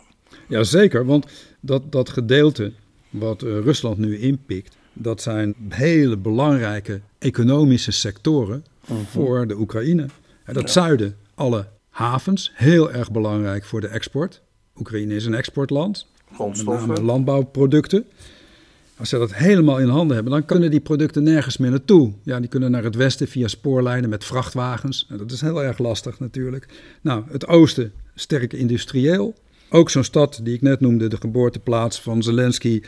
[0.48, 1.26] Jazeker, want
[1.61, 2.72] dat, dat gedeelte
[3.11, 9.00] wat uh, Rusland nu inpikt, dat zijn hele belangrijke economische sectoren mhm.
[9.00, 10.06] voor de Oekraïne.
[10.44, 14.42] En dat zuiden, alle havens, heel erg belangrijk voor de export.
[14.78, 16.88] Oekraïne is een exportland, Grondstoffen.
[16.88, 18.04] met landbouwproducten.
[18.98, 22.12] Als ze dat helemaal in handen hebben, dan kunnen die producten nergens meer naartoe.
[22.22, 25.06] Ja, die kunnen naar het westen via spoorlijnen met vrachtwagens.
[25.09, 26.66] En dat is heel erg lastig natuurlijk.
[27.00, 29.35] Nou, het oosten, sterk industrieel.
[29.70, 32.82] Ook zo'n stad die ik net noemde, de geboorteplaats van Zelensky,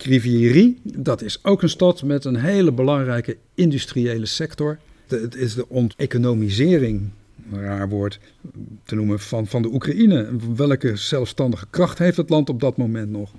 [0.00, 4.78] Krivieri, dat is ook een stad met een hele belangrijke industriële sector.
[5.08, 7.10] het is de onteconomisering,
[7.52, 8.18] een raar woord
[8.84, 10.28] te noemen, van, van de Oekraïne.
[10.56, 13.30] Welke zelfstandige kracht heeft het land op dat moment nog?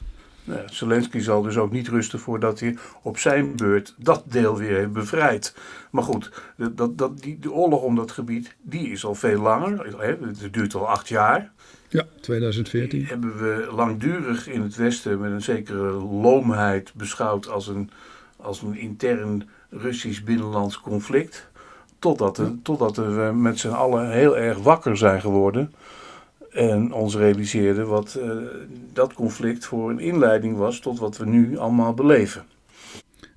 [0.44, 4.78] Ja, Zelensky zal dus ook niet rusten voordat hij op zijn beurt dat deel weer
[4.78, 5.56] heeft bevrijd.
[5.92, 6.32] Maar goed,
[6.76, 9.96] dat, dat, die, de oorlog om dat gebied die is al veel langer.
[10.00, 11.52] Het duurt al acht jaar.
[11.92, 13.06] Ja, 2014.
[13.06, 17.90] hebben we langdurig in het Westen met een zekere loomheid beschouwd als een,
[18.36, 21.50] als een intern Russisch binnenlands conflict.
[22.00, 25.74] Totdat, er, totdat we met z'n allen heel erg wakker zijn geworden.
[26.52, 28.32] En ons realiseerden wat uh,
[28.94, 32.46] dat conflict voor een inleiding was tot wat we nu allemaal beleven.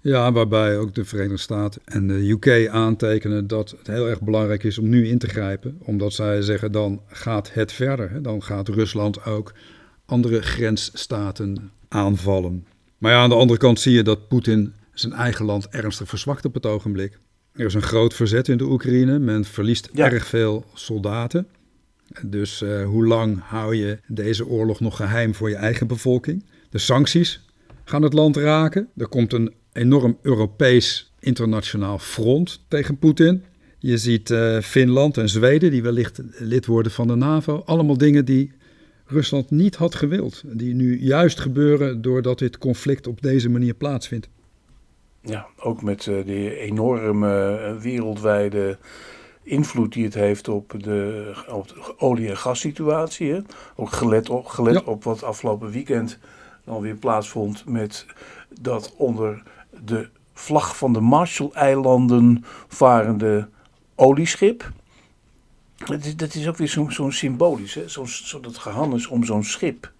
[0.05, 4.63] Ja, waarbij ook de Verenigde Staten en de UK aantekenen dat het heel erg belangrijk
[4.63, 5.79] is om nu in te grijpen.
[5.83, 8.23] Omdat zij zeggen dan gaat het verder.
[8.23, 9.53] Dan gaat Rusland ook
[10.07, 12.67] andere grensstaten aanvallen.
[12.99, 16.45] Maar ja, aan de andere kant zie je dat Poetin zijn eigen land ernstig verzwakt
[16.45, 17.19] op het ogenblik.
[17.53, 19.19] Er is een groot verzet in de Oekraïne.
[19.19, 21.47] Men verliest erg veel soldaten.
[22.23, 26.45] Dus uh, hoe lang hou je deze oorlog nog geheim voor je eigen bevolking?
[26.71, 27.45] De sancties
[27.85, 28.89] gaan het land raken.
[28.97, 33.43] Er komt een enorm Europees internationaal front tegen Poetin.
[33.79, 37.63] Je ziet uh, Finland en Zweden, die wellicht lid worden van de NAVO.
[37.65, 38.53] Allemaal dingen die
[39.07, 40.43] Rusland niet had gewild.
[40.47, 44.29] Die nu juist gebeuren doordat dit conflict op deze manier plaatsvindt.
[45.21, 48.79] Ja, ook met uh, die enorme uh, wereldwijde
[49.43, 53.33] invloed die het heeft op de, op de olie- en gassituatie.
[53.33, 53.41] Hè?
[53.77, 56.19] Ook gelet, op, gelet op wat afgelopen weekend
[56.65, 58.07] dan weer plaatsvond met
[58.61, 59.43] dat onder
[59.85, 63.49] de vlag van de Marshall-eilanden varende
[63.95, 64.73] olieschip.
[65.87, 67.89] Dat is, dat is ook weer zo'n zo symbolisch, hè?
[67.89, 69.93] Zo, dat gehannes om zo'n schip.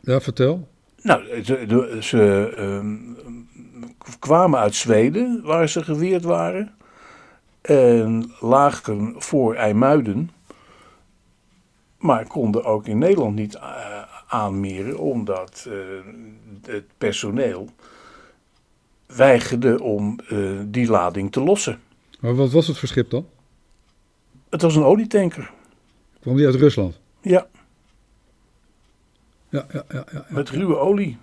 [0.00, 0.68] Ja, vertel.
[1.02, 2.96] Nou, ze, ze ehm,
[4.18, 6.74] kwamen uit Zweden, waar ze geweerd waren.
[7.60, 10.30] En lagen voor IJmuiden.
[11.98, 15.74] Maar konden ook in Nederland niet uh, aanmeren, omdat uh,
[16.66, 17.68] het personeel
[19.16, 21.78] weigerde om uh, die lading te lossen.
[22.20, 23.26] Maar wat was het voor schip dan?
[24.50, 25.50] Het was een olietanker.
[26.20, 27.00] Kwam die uit Rusland?
[27.22, 27.46] Ja.
[29.48, 30.04] Ja, ja, ja.
[30.12, 31.16] ja, Met ruwe olie.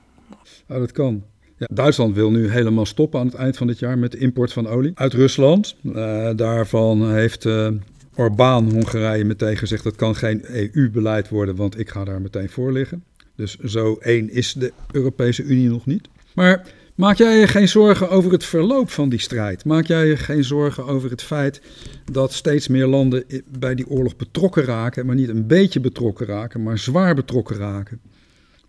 [0.67, 1.23] Ja, dat kan.
[1.57, 4.53] Ja, Duitsland wil nu helemaal stoppen aan het eind van dit jaar met de import
[4.53, 5.75] van olie uit Rusland.
[5.83, 7.69] Uh, daarvan heeft uh,
[8.15, 12.71] Orbán Hongarije meteen gezegd dat kan geen EU-beleid worden, want ik ga daar meteen voor
[12.71, 13.03] liggen.
[13.35, 16.07] Dus zo één is de Europese Unie nog niet.
[16.33, 19.65] Maar maak jij je geen zorgen over het verloop van die strijd?
[19.65, 21.61] Maak jij je geen zorgen over het feit
[22.11, 23.23] dat steeds meer landen
[23.59, 27.99] bij die oorlog betrokken raken, maar niet een beetje betrokken raken, maar zwaar betrokken raken?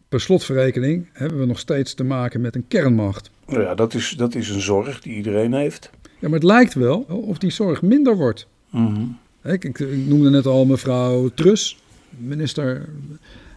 [0.08, 3.30] Per slotverrekening hebben we nog steeds te maken met een kernmacht.
[3.46, 5.90] Nou ja, dat is, dat is een zorg die iedereen heeft.
[6.02, 8.46] Ja, maar het lijkt wel of die zorg minder wordt.
[8.70, 9.02] Mhm.
[9.42, 11.78] Ik, ik, ik, noemde net al mevrouw Truss,
[12.16, 12.88] minister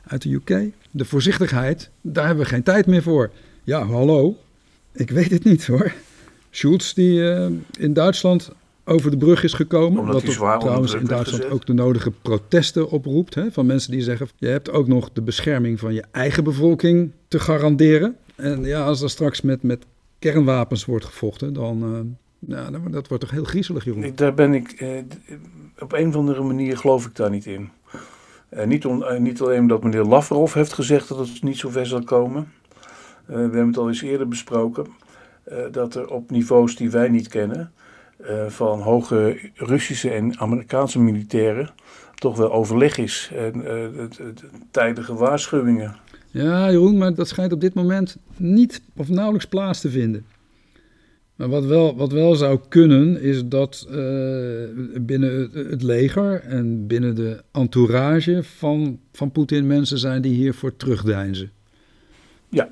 [0.07, 0.71] uit de UK.
[0.91, 3.31] De voorzichtigheid, daar hebben we geen tijd meer voor.
[3.63, 4.37] Ja, hallo,
[4.93, 5.93] ik weet het niet hoor.
[6.49, 7.45] Schulz die uh,
[7.77, 8.51] in Duitsland
[8.85, 10.01] over de brug is gekomen.
[10.01, 13.35] Omdat wat trouwens in Duitsland ook de nodige protesten oproept.
[13.35, 17.11] Hè, van mensen die zeggen, je hebt ook nog de bescherming van je eigen bevolking
[17.27, 18.15] te garanderen.
[18.35, 19.85] En ja, als er straks met, met
[20.19, 21.93] kernwapens wordt gevochten, dan...
[21.93, 21.99] Uh,
[22.55, 24.11] ja, dat wordt toch heel griezelig, Jeroen?
[24.15, 24.71] Daar ben ik...
[24.71, 24.89] Eh,
[25.79, 27.69] op een of andere manier geloof ik daar niet in.
[28.65, 32.03] Niet, on, niet, alleen omdat meneer Lavrov heeft gezegd dat het niet zo ver zal
[32.03, 32.51] komen.
[33.31, 34.85] Uh, we hebben het al eens eerder besproken.
[35.71, 37.71] dat er op niveaus die wij niet kennen,
[38.47, 41.69] van hoge Russische en Amerikaanse militairen,
[42.15, 43.31] toch wel overleg is.
[43.35, 43.63] En
[44.71, 45.95] tijdige waarschuwingen.
[46.31, 50.25] Ja, Jeroen, maar dat schijnt op dit moment niet of nauwelijks plaats te vinden.
[51.41, 53.95] Maar wat wel, wat wel zou kunnen, is dat uh,
[55.01, 61.51] binnen het leger en binnen de entourage van, van Poetin mensen zijn die hiervoor terugdeinzen.
[62.49, 62.69] Ja.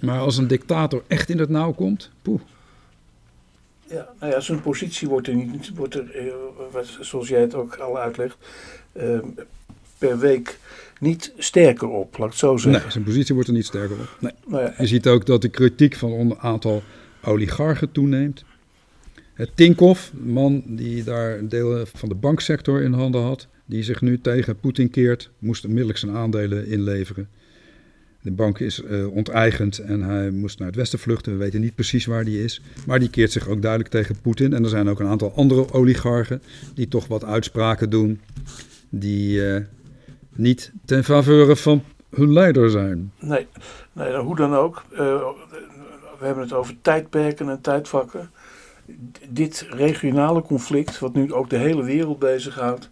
[0.00, 2.40] Maar als een dictator echt in het nauw komt, poeh.
[3.88, 6.06] Ja, nou ja, zijn positie wordt er niet, wordt er,
[7.00, 8.36] zoals jij het ook al uitlegt,
[8.92, 9.18] uh,
[9.98, 10.58] per week
[11.00, 12.82] niet sterker op, laat ik het zo zeggen.
[12.82, 14.16] Nee, zijn positie wordt er niet sterker op.
[14.20, 14.32] Nee.
[14.46, 16.82] Nou ja, Je ziet ook dat de kritiek van een aantal
[17.22, 18.44] oligarchen toeneemt.
[19.34, 24.00] Het Tinkoff, een man die daar delen van de banksector in handen had, die zich
[24.00, 27.28] nu tegen Poetin keert, moest onmiddellijk zijn aandelen inleveren.
[28.26, 31.32] De bank is uh, onteigend en hij moest naar het westen vluchten.
[31.32, 32.60] We weten niet precies waar die is.
[32.86, 34.52] Maar die keert zich ook duidelijk tegen Poetin.
[34.52, 36.42] En er zijn ook een aantal andere oligarchen
[36.74, 38.20] die toch wat uitspraken doen.
[38.88, 39.60] Die uh,
[40.34, 43.12] niet ten faveur van hun leider zijn.
[43.20, 43.46] Nee,
[43.92, 44.84] nee hoe dan ook.
[44.92, 44.98] Uh,
[46.18, 48.30] we hebben het over tijdperken en tijdvakken.
[49.28, 52.90] Dit regionale conflict, wat nu ook de hele wereld bezighoudt,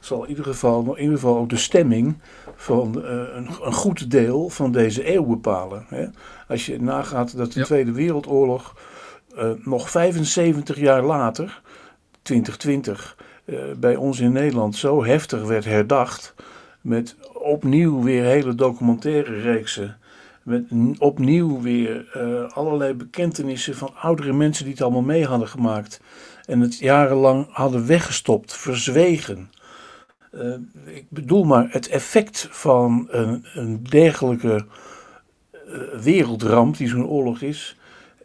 [0.00, 2.16] zal in ieder geval, in ieder geval ook de stemming
[2.56, 5.86] van uh, een, een, goed deel van deze eeuw bepalen.
[5.88, 6.06] Hè?
[6.48, 7.64] Als je nagaat dat de ja.
[7.64, 8.76] Tweede Wereldoorlog
[9.36, 11.62] uh, nog 75 jaar later,
[12.22, 16.34] 2020, uh, bij ons in Nederland zo heftig werd herdacht.
[16.80, 19.96] Met opnieuw weer hele documentaire reeksen
[20.42, 20.64] met
[20.98, 22.06] opnieuw weer
[22.54, 26.00] allerlei bekentenissen van oudere mensen die het allemaal mee hadden gemaakt.
[26.46, 29.50] En het jarenlang hadden weggestopt, verzwegen.
[30.34, 34.64] Uh, ik bedoel maar, het effect van een, een dergelijke
[35.52, 37.76] uh, wereldramp, die zo'n oorlog is,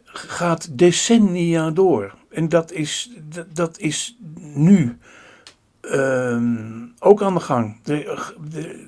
[0.04, 2.14] gaat decennia door.
[2.30, 3.10] En dat is,
[3.52, 4.98] dat, is nu
[5.82, 6.42] uh,
[6.98, 7.80] ook aan de gang.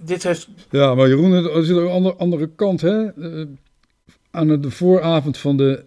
[0.05, 0.49] Dit heeft...
[0.71, 2.81] Ja, maar Jeroen, er zit ook een andere, andere kant.
[2.81, 3.17] Hè?
[3.17, 3.47] Uh,
[4.31, 5.85] aan de vooravond van de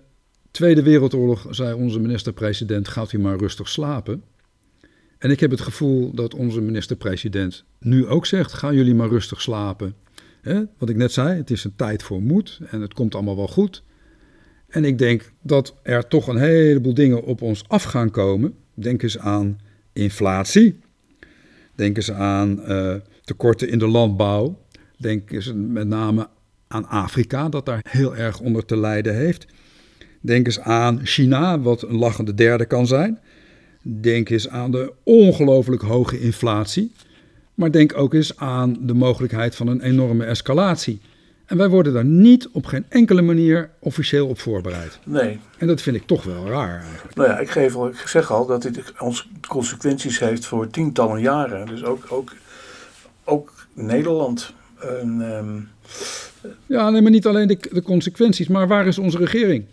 [0.51, 4.23] Tweede Wereldoorlog zei onze minister-president: gaat u maar rustig slapen.
[5.23, 9.41] En ik heb het gevoel dat onze minister-president nu ook zegt: gaan jullie maar rustig
[9.41, 9.95] slapen.
[10.41, 10.61] Hè?
[10.77, 13.47] Wat ik net zei, het is een tijd voor moed en het komt allemaal wel
[13.47, 13.83] goed.
[14.67, 18.53] En ik denk dat er toch een heleboel dingen op ons af gaan komen.
[18.73, 19.59] Denk eens aan
[19.93, 20.79] inflatie.
[21.75, 24.59] Denk eens aan uh, tekorten in de landbouw.
[24.97, 26.27] Denk eens met name
[26.67, 29.45] aan Afrika, dat daar heel erg onder te lijden heeft.
[30.21, 33.19] Denk eens aan China, wat een lachende derde kan zijn.
[33.85, 36.91] Denk eens aan de ongelooflijk hoge inflatie.
[37.53, 41.01] Maar denk ook eens aan de mogelijkheid van een enorme escalatie.
[41.45, 44.99] En wij worden daar niet op geen enkele manier officieel op voorbereid.
[45.03, 45.39] Nee.
[45.57, 47.15] En dat vind ik toch wel raar eigenlijk.
[47.15, 51.21] Nou ja, ik, geef al, ik zeg al dat dit ons consequenties heeft voor tientallen
[51.21, 51.65] jaren.
[51.65, 52.31] Dus ook, ook,
[53.23, 54.53] ook Nederland.
[54.79, 55.69] En, um...
[56.65, 59.65] Ja, nee, maar niet alleen de, de consequenties, maar waar is onze regering?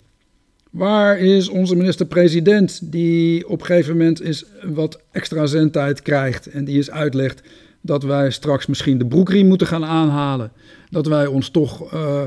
[0.70, 6.64] Waar is onze minister-president die op een gegeven moment eens wat extra zendtijd krijgt en
[6.64, 7.42] die eens uitlegt
[7.81, 10.52] dat wij straks misschien de broekriem moeten gaan aanhalen?
[10.90, 12.23] dat wij ons toch uh,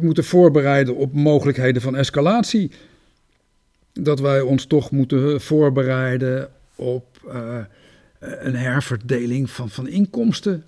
[0.00, 2.70] moeten voorbereiden op mogelijkheden van escalatie.
[3.92, 7.58] Dat wij ons toch moeten voorbereiden op uh,
[8.18, 10.64] een herverdeling van, van inkomsten.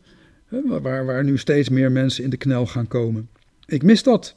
[0.64, 3.28] Waar, waar nu steeds meer mensen in de knel gaan komen.
[3.66, 4.36] Ik mis dat.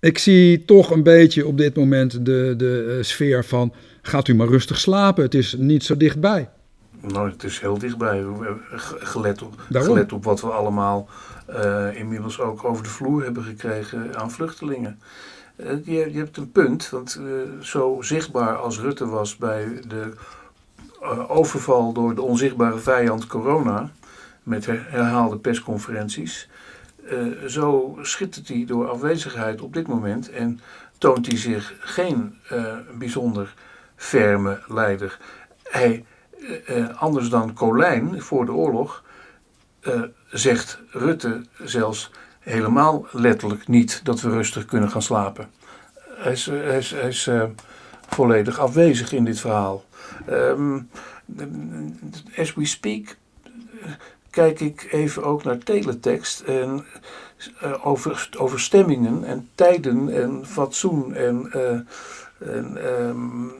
[0.00, 3.72] Ik zie toch een beetje op dit moment de, de uh, sfeer van
[4.02, 6.48] gaat u maar rustig slapen, het is niet zo dichtbij.
[7.00, 8.24] Nou, het is heel dichtbij.
[8.98, 11.08] Gelet op, gelet op wat we allemaal
[11.50, 15.00] uh, inmiddels ook over de vloer hebben gekregen aan vluchtelingen.
[15.56, 20.12] Uh, je, je, hebt een punt, want uh, zo zichtbaar als Rutte was bij de
[21.28, 23.90] overval door de onzichtbare vijand corona,
[24.42, 26.48] met herhaalde persconferenties,
[27.46, 30.60] zo schittert hij door afwezigheid op dit moment en
[30.98, 32.34] toont hij zich geen
[32.98, 33.54] bijzonder
[33.96, 35.18] ferme leider.
[35.62, 36.04] Hij,
[36.94, 39.04] anders dan Colijn voor de oorlog,
[40.30, 45.50] zegt Rutte zelfs helemaal letterlijk niet dat we rustig kunnen gaan slapen.
[46.08, 47.30] Hij is, hij is, hij is
[48.08, 49.84] volledig afwezig in dit verhaal.
[50.30, 50.90] Um,
[52.36, 53.16] as we speak
[54.30, 56.84] kijk ik even ook naar teletext en
[57.64, 61.52] uh, over, over stemmingen en tijden en fatsoen en,
[62.38, 62.78] en
[63.08, 63.52] um,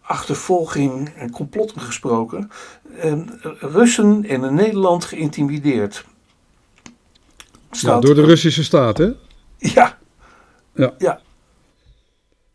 [0.00, 2.50] achtervolging en complotten gesproken.
[2.98, 6.04] En Russen in Nederland geïntimideerd.
[7.70, 9.10] Staat, door de Russische staat, hè?
[9.58, 9.98] Ja.
[10.74, 10.94] Ja.
[10.98, 11.20] ja.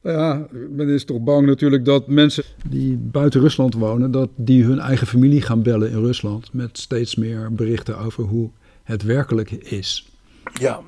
[0.03, 4.79] Ja, men is toch bang natuurlijk dat mensen die buiten Rusland wonen, dat die hun
[4.79, 8.49] eigen familie gaan bellen in Rusland met steeds meer berichten over hoe
[8.83, 10.09] het werkelijk is.
[10.53, 10.79] Ja.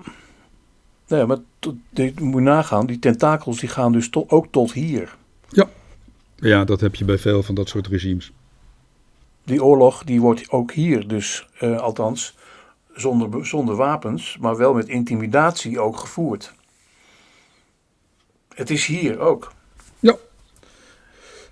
[1.07, 1.37] Nee, maar
[1.93, 5.15] je moet nagaan, die tentakels die gaan dus ook tot hier.
[5.49, 5.69] Ja.
[6.35, 8.31] Ja, dat heb je bij veel van dat soort regimes.
[9.43, 12.35] Die oorlog die wordt ook hier dus, uh, althans,
[12.93, 16.53] zonder, zonder wapens, maar wel met intimidatie ook gevoerd.
[18.55, 19.53] Het is hier ook.
[19.99, 20.17] Ja.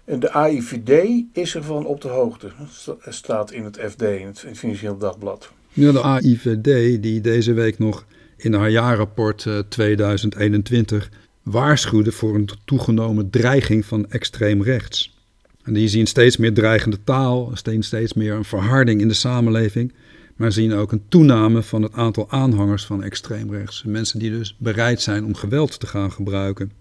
[0.05, 2.51] En de AIVD is ervan op de hoogte.
[2.85, 5.51] Dat staat in het FD, in het Financieel Dagblad.
[5.73, 8.05] Ja, de AIVD die deze week nog
[8.37, 15.17] in haar jaarrapport 2021 eh, waarschuwde voor een toegenomen dreiging van extreem rechts.
[15.63, 19.93] En die zien steeds meer dreigende taal, steeds meer een verharding in de samenleving,
[20.35, 23.83] maar zien ook een toename van het aantal aanhangers van extreem rechts.
[23.83, 26.71] Mensen die dus bereid zijn om geweld te gaan gebruiken.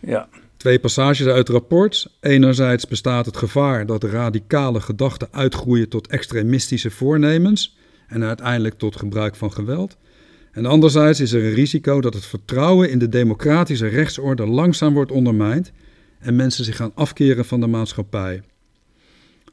[0.00, 0.28] Ja.
[0.56, 2.16] Twee passages uit het rapport.
[2.20, 7.76] Enerzijds bestaat het gevaar dat radicale gedachten uitgroeien tot extremistische voornemens
[8.08, 9.96] en uiteindelijk tot gebruik van geweld.
[10.52, 15.12] En anderzijds is er een risico dat het vertrouwen in de democratische rechtsorde langzaam wordt
[15.12, 15.72] ondermijnd
[16.18, 18.42] en mensen zich gaan afkeren van de maatschappij.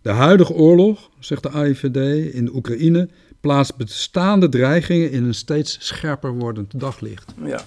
[0.02, 3.10] De huidige oorlog, zegt de AIVD, in de Oekraïne
[3.42, 7.34] plaatst bestaande dreigingen in een steeds scherper wordend daglicht.
[7.44, 7.64] Ja.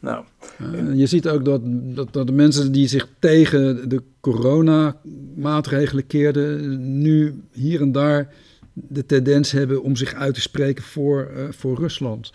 [0.00, 0.24] Nou,
[0.60, 6.78] uh, je ziet ook dat, dat, dat, de mensen die zich tegen de coronamaatregelen keerden,
[7.00, 8.34] nu hier en daar
[8.72, 12.32] de tendens hebben om zich uit te spreken voor, uh, voor Rusland.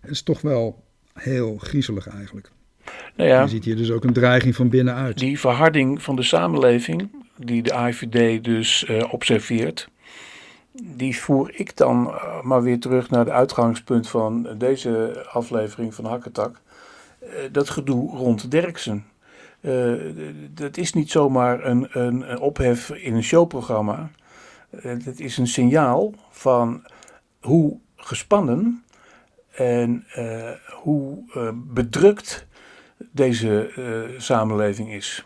[0.00, 2.50] Het is toch wel heel griezelig eigenlijk.
[3.16, 5.18] Nou ja, je ziet hier dus ook een dreiging van binnenuit.
[5.18, 9.88] Die verharding van de samenleving, die de AIVD dus uh, observeert,
[10.82, 16.60] die voer ik dan maar weer terug naar het uitgangspunt van deze aflevering van Hakketak.
[17.26, 19.04] Uh, dat gedoe rond Derksen.
[20.54, 24.10] dat is niet zomaar een, een, een ophef in een showprogramma.
[24.76, 26.84] Het is een signaal van
[27.40, 28.84] hoe gespannen
[29.52, 32.46] en uh, hoe uh, bedrukt
[33.12, 35.24] deze uh, samenleving is.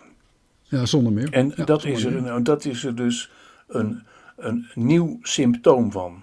[0.62, 1.32] Ja, zonder meer.
[1.32, 3.30] En ja, dat, is er, dat is er dus
[3.68, 4.02] een,
[4.36, 6.22] een nieuw symptoom van.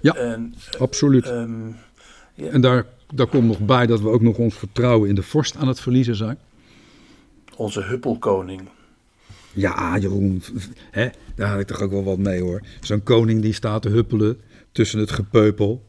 [0.00, 1.28] Ja, en, absoluut.
[1.28, 1.76] Um,
[2.34, 2.50] ja.
[2.50, 5.56] En daar, daar komt nog bij dat we ook nog ons vertrouwen in de vorst
[5.56, 6.38] aan het verliezen zijn.
[7.56, 8.68] Onze huppelkoning.
[9.52, 10.42] Ja, Jeroen,
[10.90, 12.60] hè, daar had ik toch ook wel wat mee hoor.
[12.80, 14.40] Zo'n koning die staat te huppelen
[14.72, 15.82] tussen het gepeupel.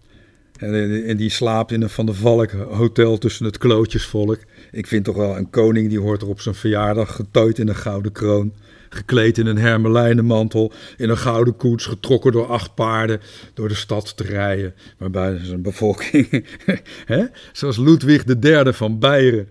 [0.57, 4.39] En, en, die slaapt in een Van de Valk hotel tussen het klootjesvolk.
[4.71, 7.75] Ik vind toch wel een koning die hoort er op zijn verjaardag getooid in een
[7.75, 8.53] gouden kroon.
[8.89, 13.21] Gekleed in een hermelijnenmantel, in een gouden koets, getrokken door acht paarden,
[13.53, 14.73] door de stad te rijden.
[14.97, 16.45] Waarbij zijn bevolking,
[17.05, 19.47] hè, zoals Ludwig III van Beieren,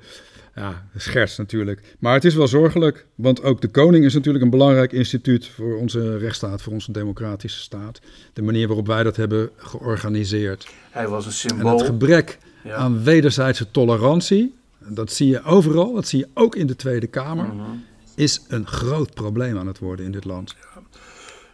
[0.54, 1.80] ja, scherts natuurlijk.
[1.98, 5.76] Maar het is wel zorgelijk, want ook de koning is natuurlijk een belangrijk instituut voor
[5.76, 8.00] onze rechtsstaat, voor onze democratische staat.
[8.32, 10.68] De manier waarop wij dat hebben georganiseerd.
[10.90, 11.70] Hij was een symbool.
[11.70, 12.38] En het gebrek
[12.70, 17.44] aan wederzijdse tolerantie, dat zie je overal, dat zie je ook in de Tweede Kamer,
[17.44, 17.84] mm -hmm.
[18.14, 20.54] Is een groot probleem aan het worden in dit land.
[20.74, 20.82] Ja.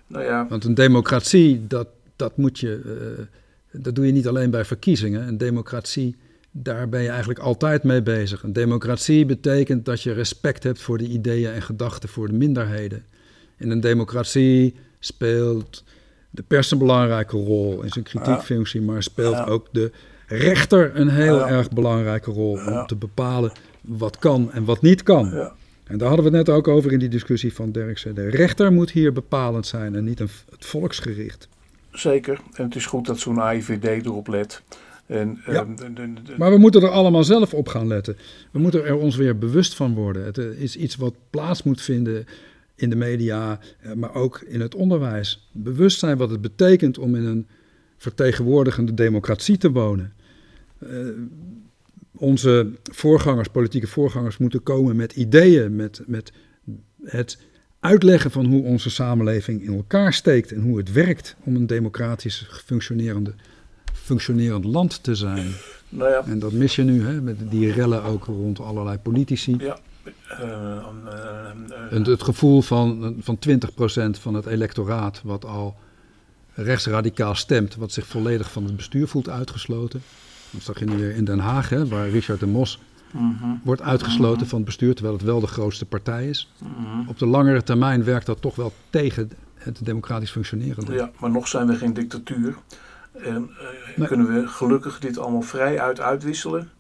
[0.07, 0.47] Nou ja.
[0.49, 2.81] Want een democratie, dat, dat moet je,
[3.73, 5.29] uh, dat doe je niet alleen bij verkiezingen.
[5.29, 6.17] Een democratie
[6.51, 8.43] daar ben je eigenlijk altijd mee bezig.
[8.43, 13.05] Een democratie betekent dat je respect hebt voor de ideeën en gedachten voor de minderheden.
[13.57, 15.85] In een democratie speelt
[16.31, 19.45] de pers een belangrijke rol in zijn kritiekfunctie, maar speelt ja.
[19.45, 19.93] ook de
[20.27, 21.49] rechter een heel ja.
[21.49, 25.53] erg belangrijke rol om te bepalen wat kan en wat niet kan.
[25.91, 28.15] En daar hadden we het net ook over in die discussie van Derksen.
[28.15, 31.49] De rechter moet hier bepalend zijn en niet een, het volksgericht.
[31.93, 32.41] Zeker.
[32.55, 34.63] En het is goed dat zo'n AIVD erop let.
[35.07, 35.53] En, Ja.
[35.53, 38.17] ehm, de- de- de- Maar we moeten er allemaal zelf op gaan letten.
[38.51, 40.25] We moeten er ons weer bewust van worden.
[40.25, 42.27] Het eh, is iets wat plaats moet vinden
[42.75, 45.49] in de media, eh, maar ook in het onderwijs.
[45.53, 47.47] Bewust zijn wat het betekent om in een
[47.97, 50.13] vertegenwoordigende democratie te wonen.
[50.79, 50.89] Eh,
[52.13, 56.33] onze voorgangers, politieke voorgangers, moeten komen met ideeën, met, met
[57.03, 57.39] het
[57.81, 62.49] uitleggen van hoe onze samenleving in elkaar steekt en hoe het werkt om een democratisch
[62.65, 63.35] functionerende,
[63.93, 65.53] functionerend land te zijn.
[65.89, 69.57] nou ja, En dat mis je nu, hè, met die rellen ook rond allerlei politici.
[69.59, 69.79] ja
[70.29, 75.77] eh, eh, En het gevoel van, van 20% van het electoraat wat al
[76.55, 80.03] rechtsradicaal stemt, wat zich volledig van het bestuur voelt uitgesloten.
[80.51, 82.81] Dat zag je nu weer in Den Haag, hè, waar Richard de Mos
[83.11, 86.53] mhm, wordt uitgesloten van het bestuur, terwijl het wel de grootste partij is.
[86.59, 87.09] mhm.
[87.09, 90.95] Op de langere termijn werkt dat toch wel tegen het democratisch functioneren.
[90.95, 92.55] Ja, maar nog zijn we geen dictatuur.
[93.13, 94.07] En eh, Nee.
[94.09, 96.71] kunnen we gelukkig dit allemaal vrij uit uitwisselen.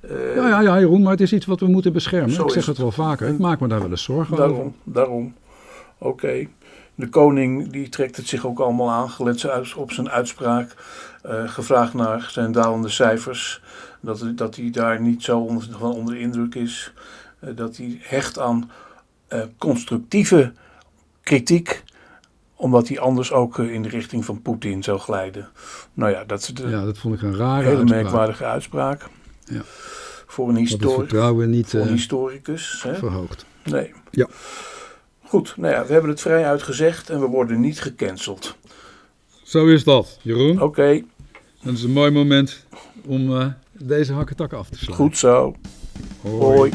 [0.00, 2.30] Eh, Ja, ja, ja, Jeroen, maar het is iets wat we moeten beschermen.
[2.30, 2.66] Zo Ik zeg het.
[2.66, 3.28] het wel vaker.
[3.28, 4.48] Ik maak me daar wel eens zorgen over.
[4.48, 5.34] Daarom, daarom.
[5.98, 6.46] Oké.
[7.00, 10.74] De koning die trekt het zich ook allemaal aan, gelet op zijn uitspraak.
[11.22, 13.62] eh, gevraagd naar zijn dalende cijfers.
[14.00, 16.92] Dat, dat hij daar niet zo onder, van onder de indruk is.
[17.40, 18.70] Eh, dat hij hecht aan
[19.28, 20.52] eh, constructieve
[21.22, 21.82] kritiek.
[22.54, 25.48] Omdat hij anders ook in de richting van Poetin zou glijden.
[25.94, 28.02] Nou ja, dat de Ja, dat vond ik een rare hele uitspraak.
[28.02, 29.06] merkwaardige uitspraak.
[29.44, 29.60] Ja.
[30.26, 32.82] Voor een, Dat het histori- vertrouwen niet voor een historicus.
[32.82, 32.94] Hè?
[32.94, 33.44] verhoogt.
[33.64, 33.92] Nee.
[34.10, 34.26] Ja.
[35.30, 38.56] Goed, nou ja, we hebben het vrij uitgezegd en we worden niet gecanceld.
[39.42, 40.62] Zo is dat, Jeroen.
[40.62, 41.02] Oké,
[41.62, 42.64] Dat is een mooi moment
[43.06, 44.96] om eh, deze hakketak af te slaan.
[44.96, 45.54] goed zo.
[46.22, 46.34] Hoi.
[46.56, 46.70] Hoi.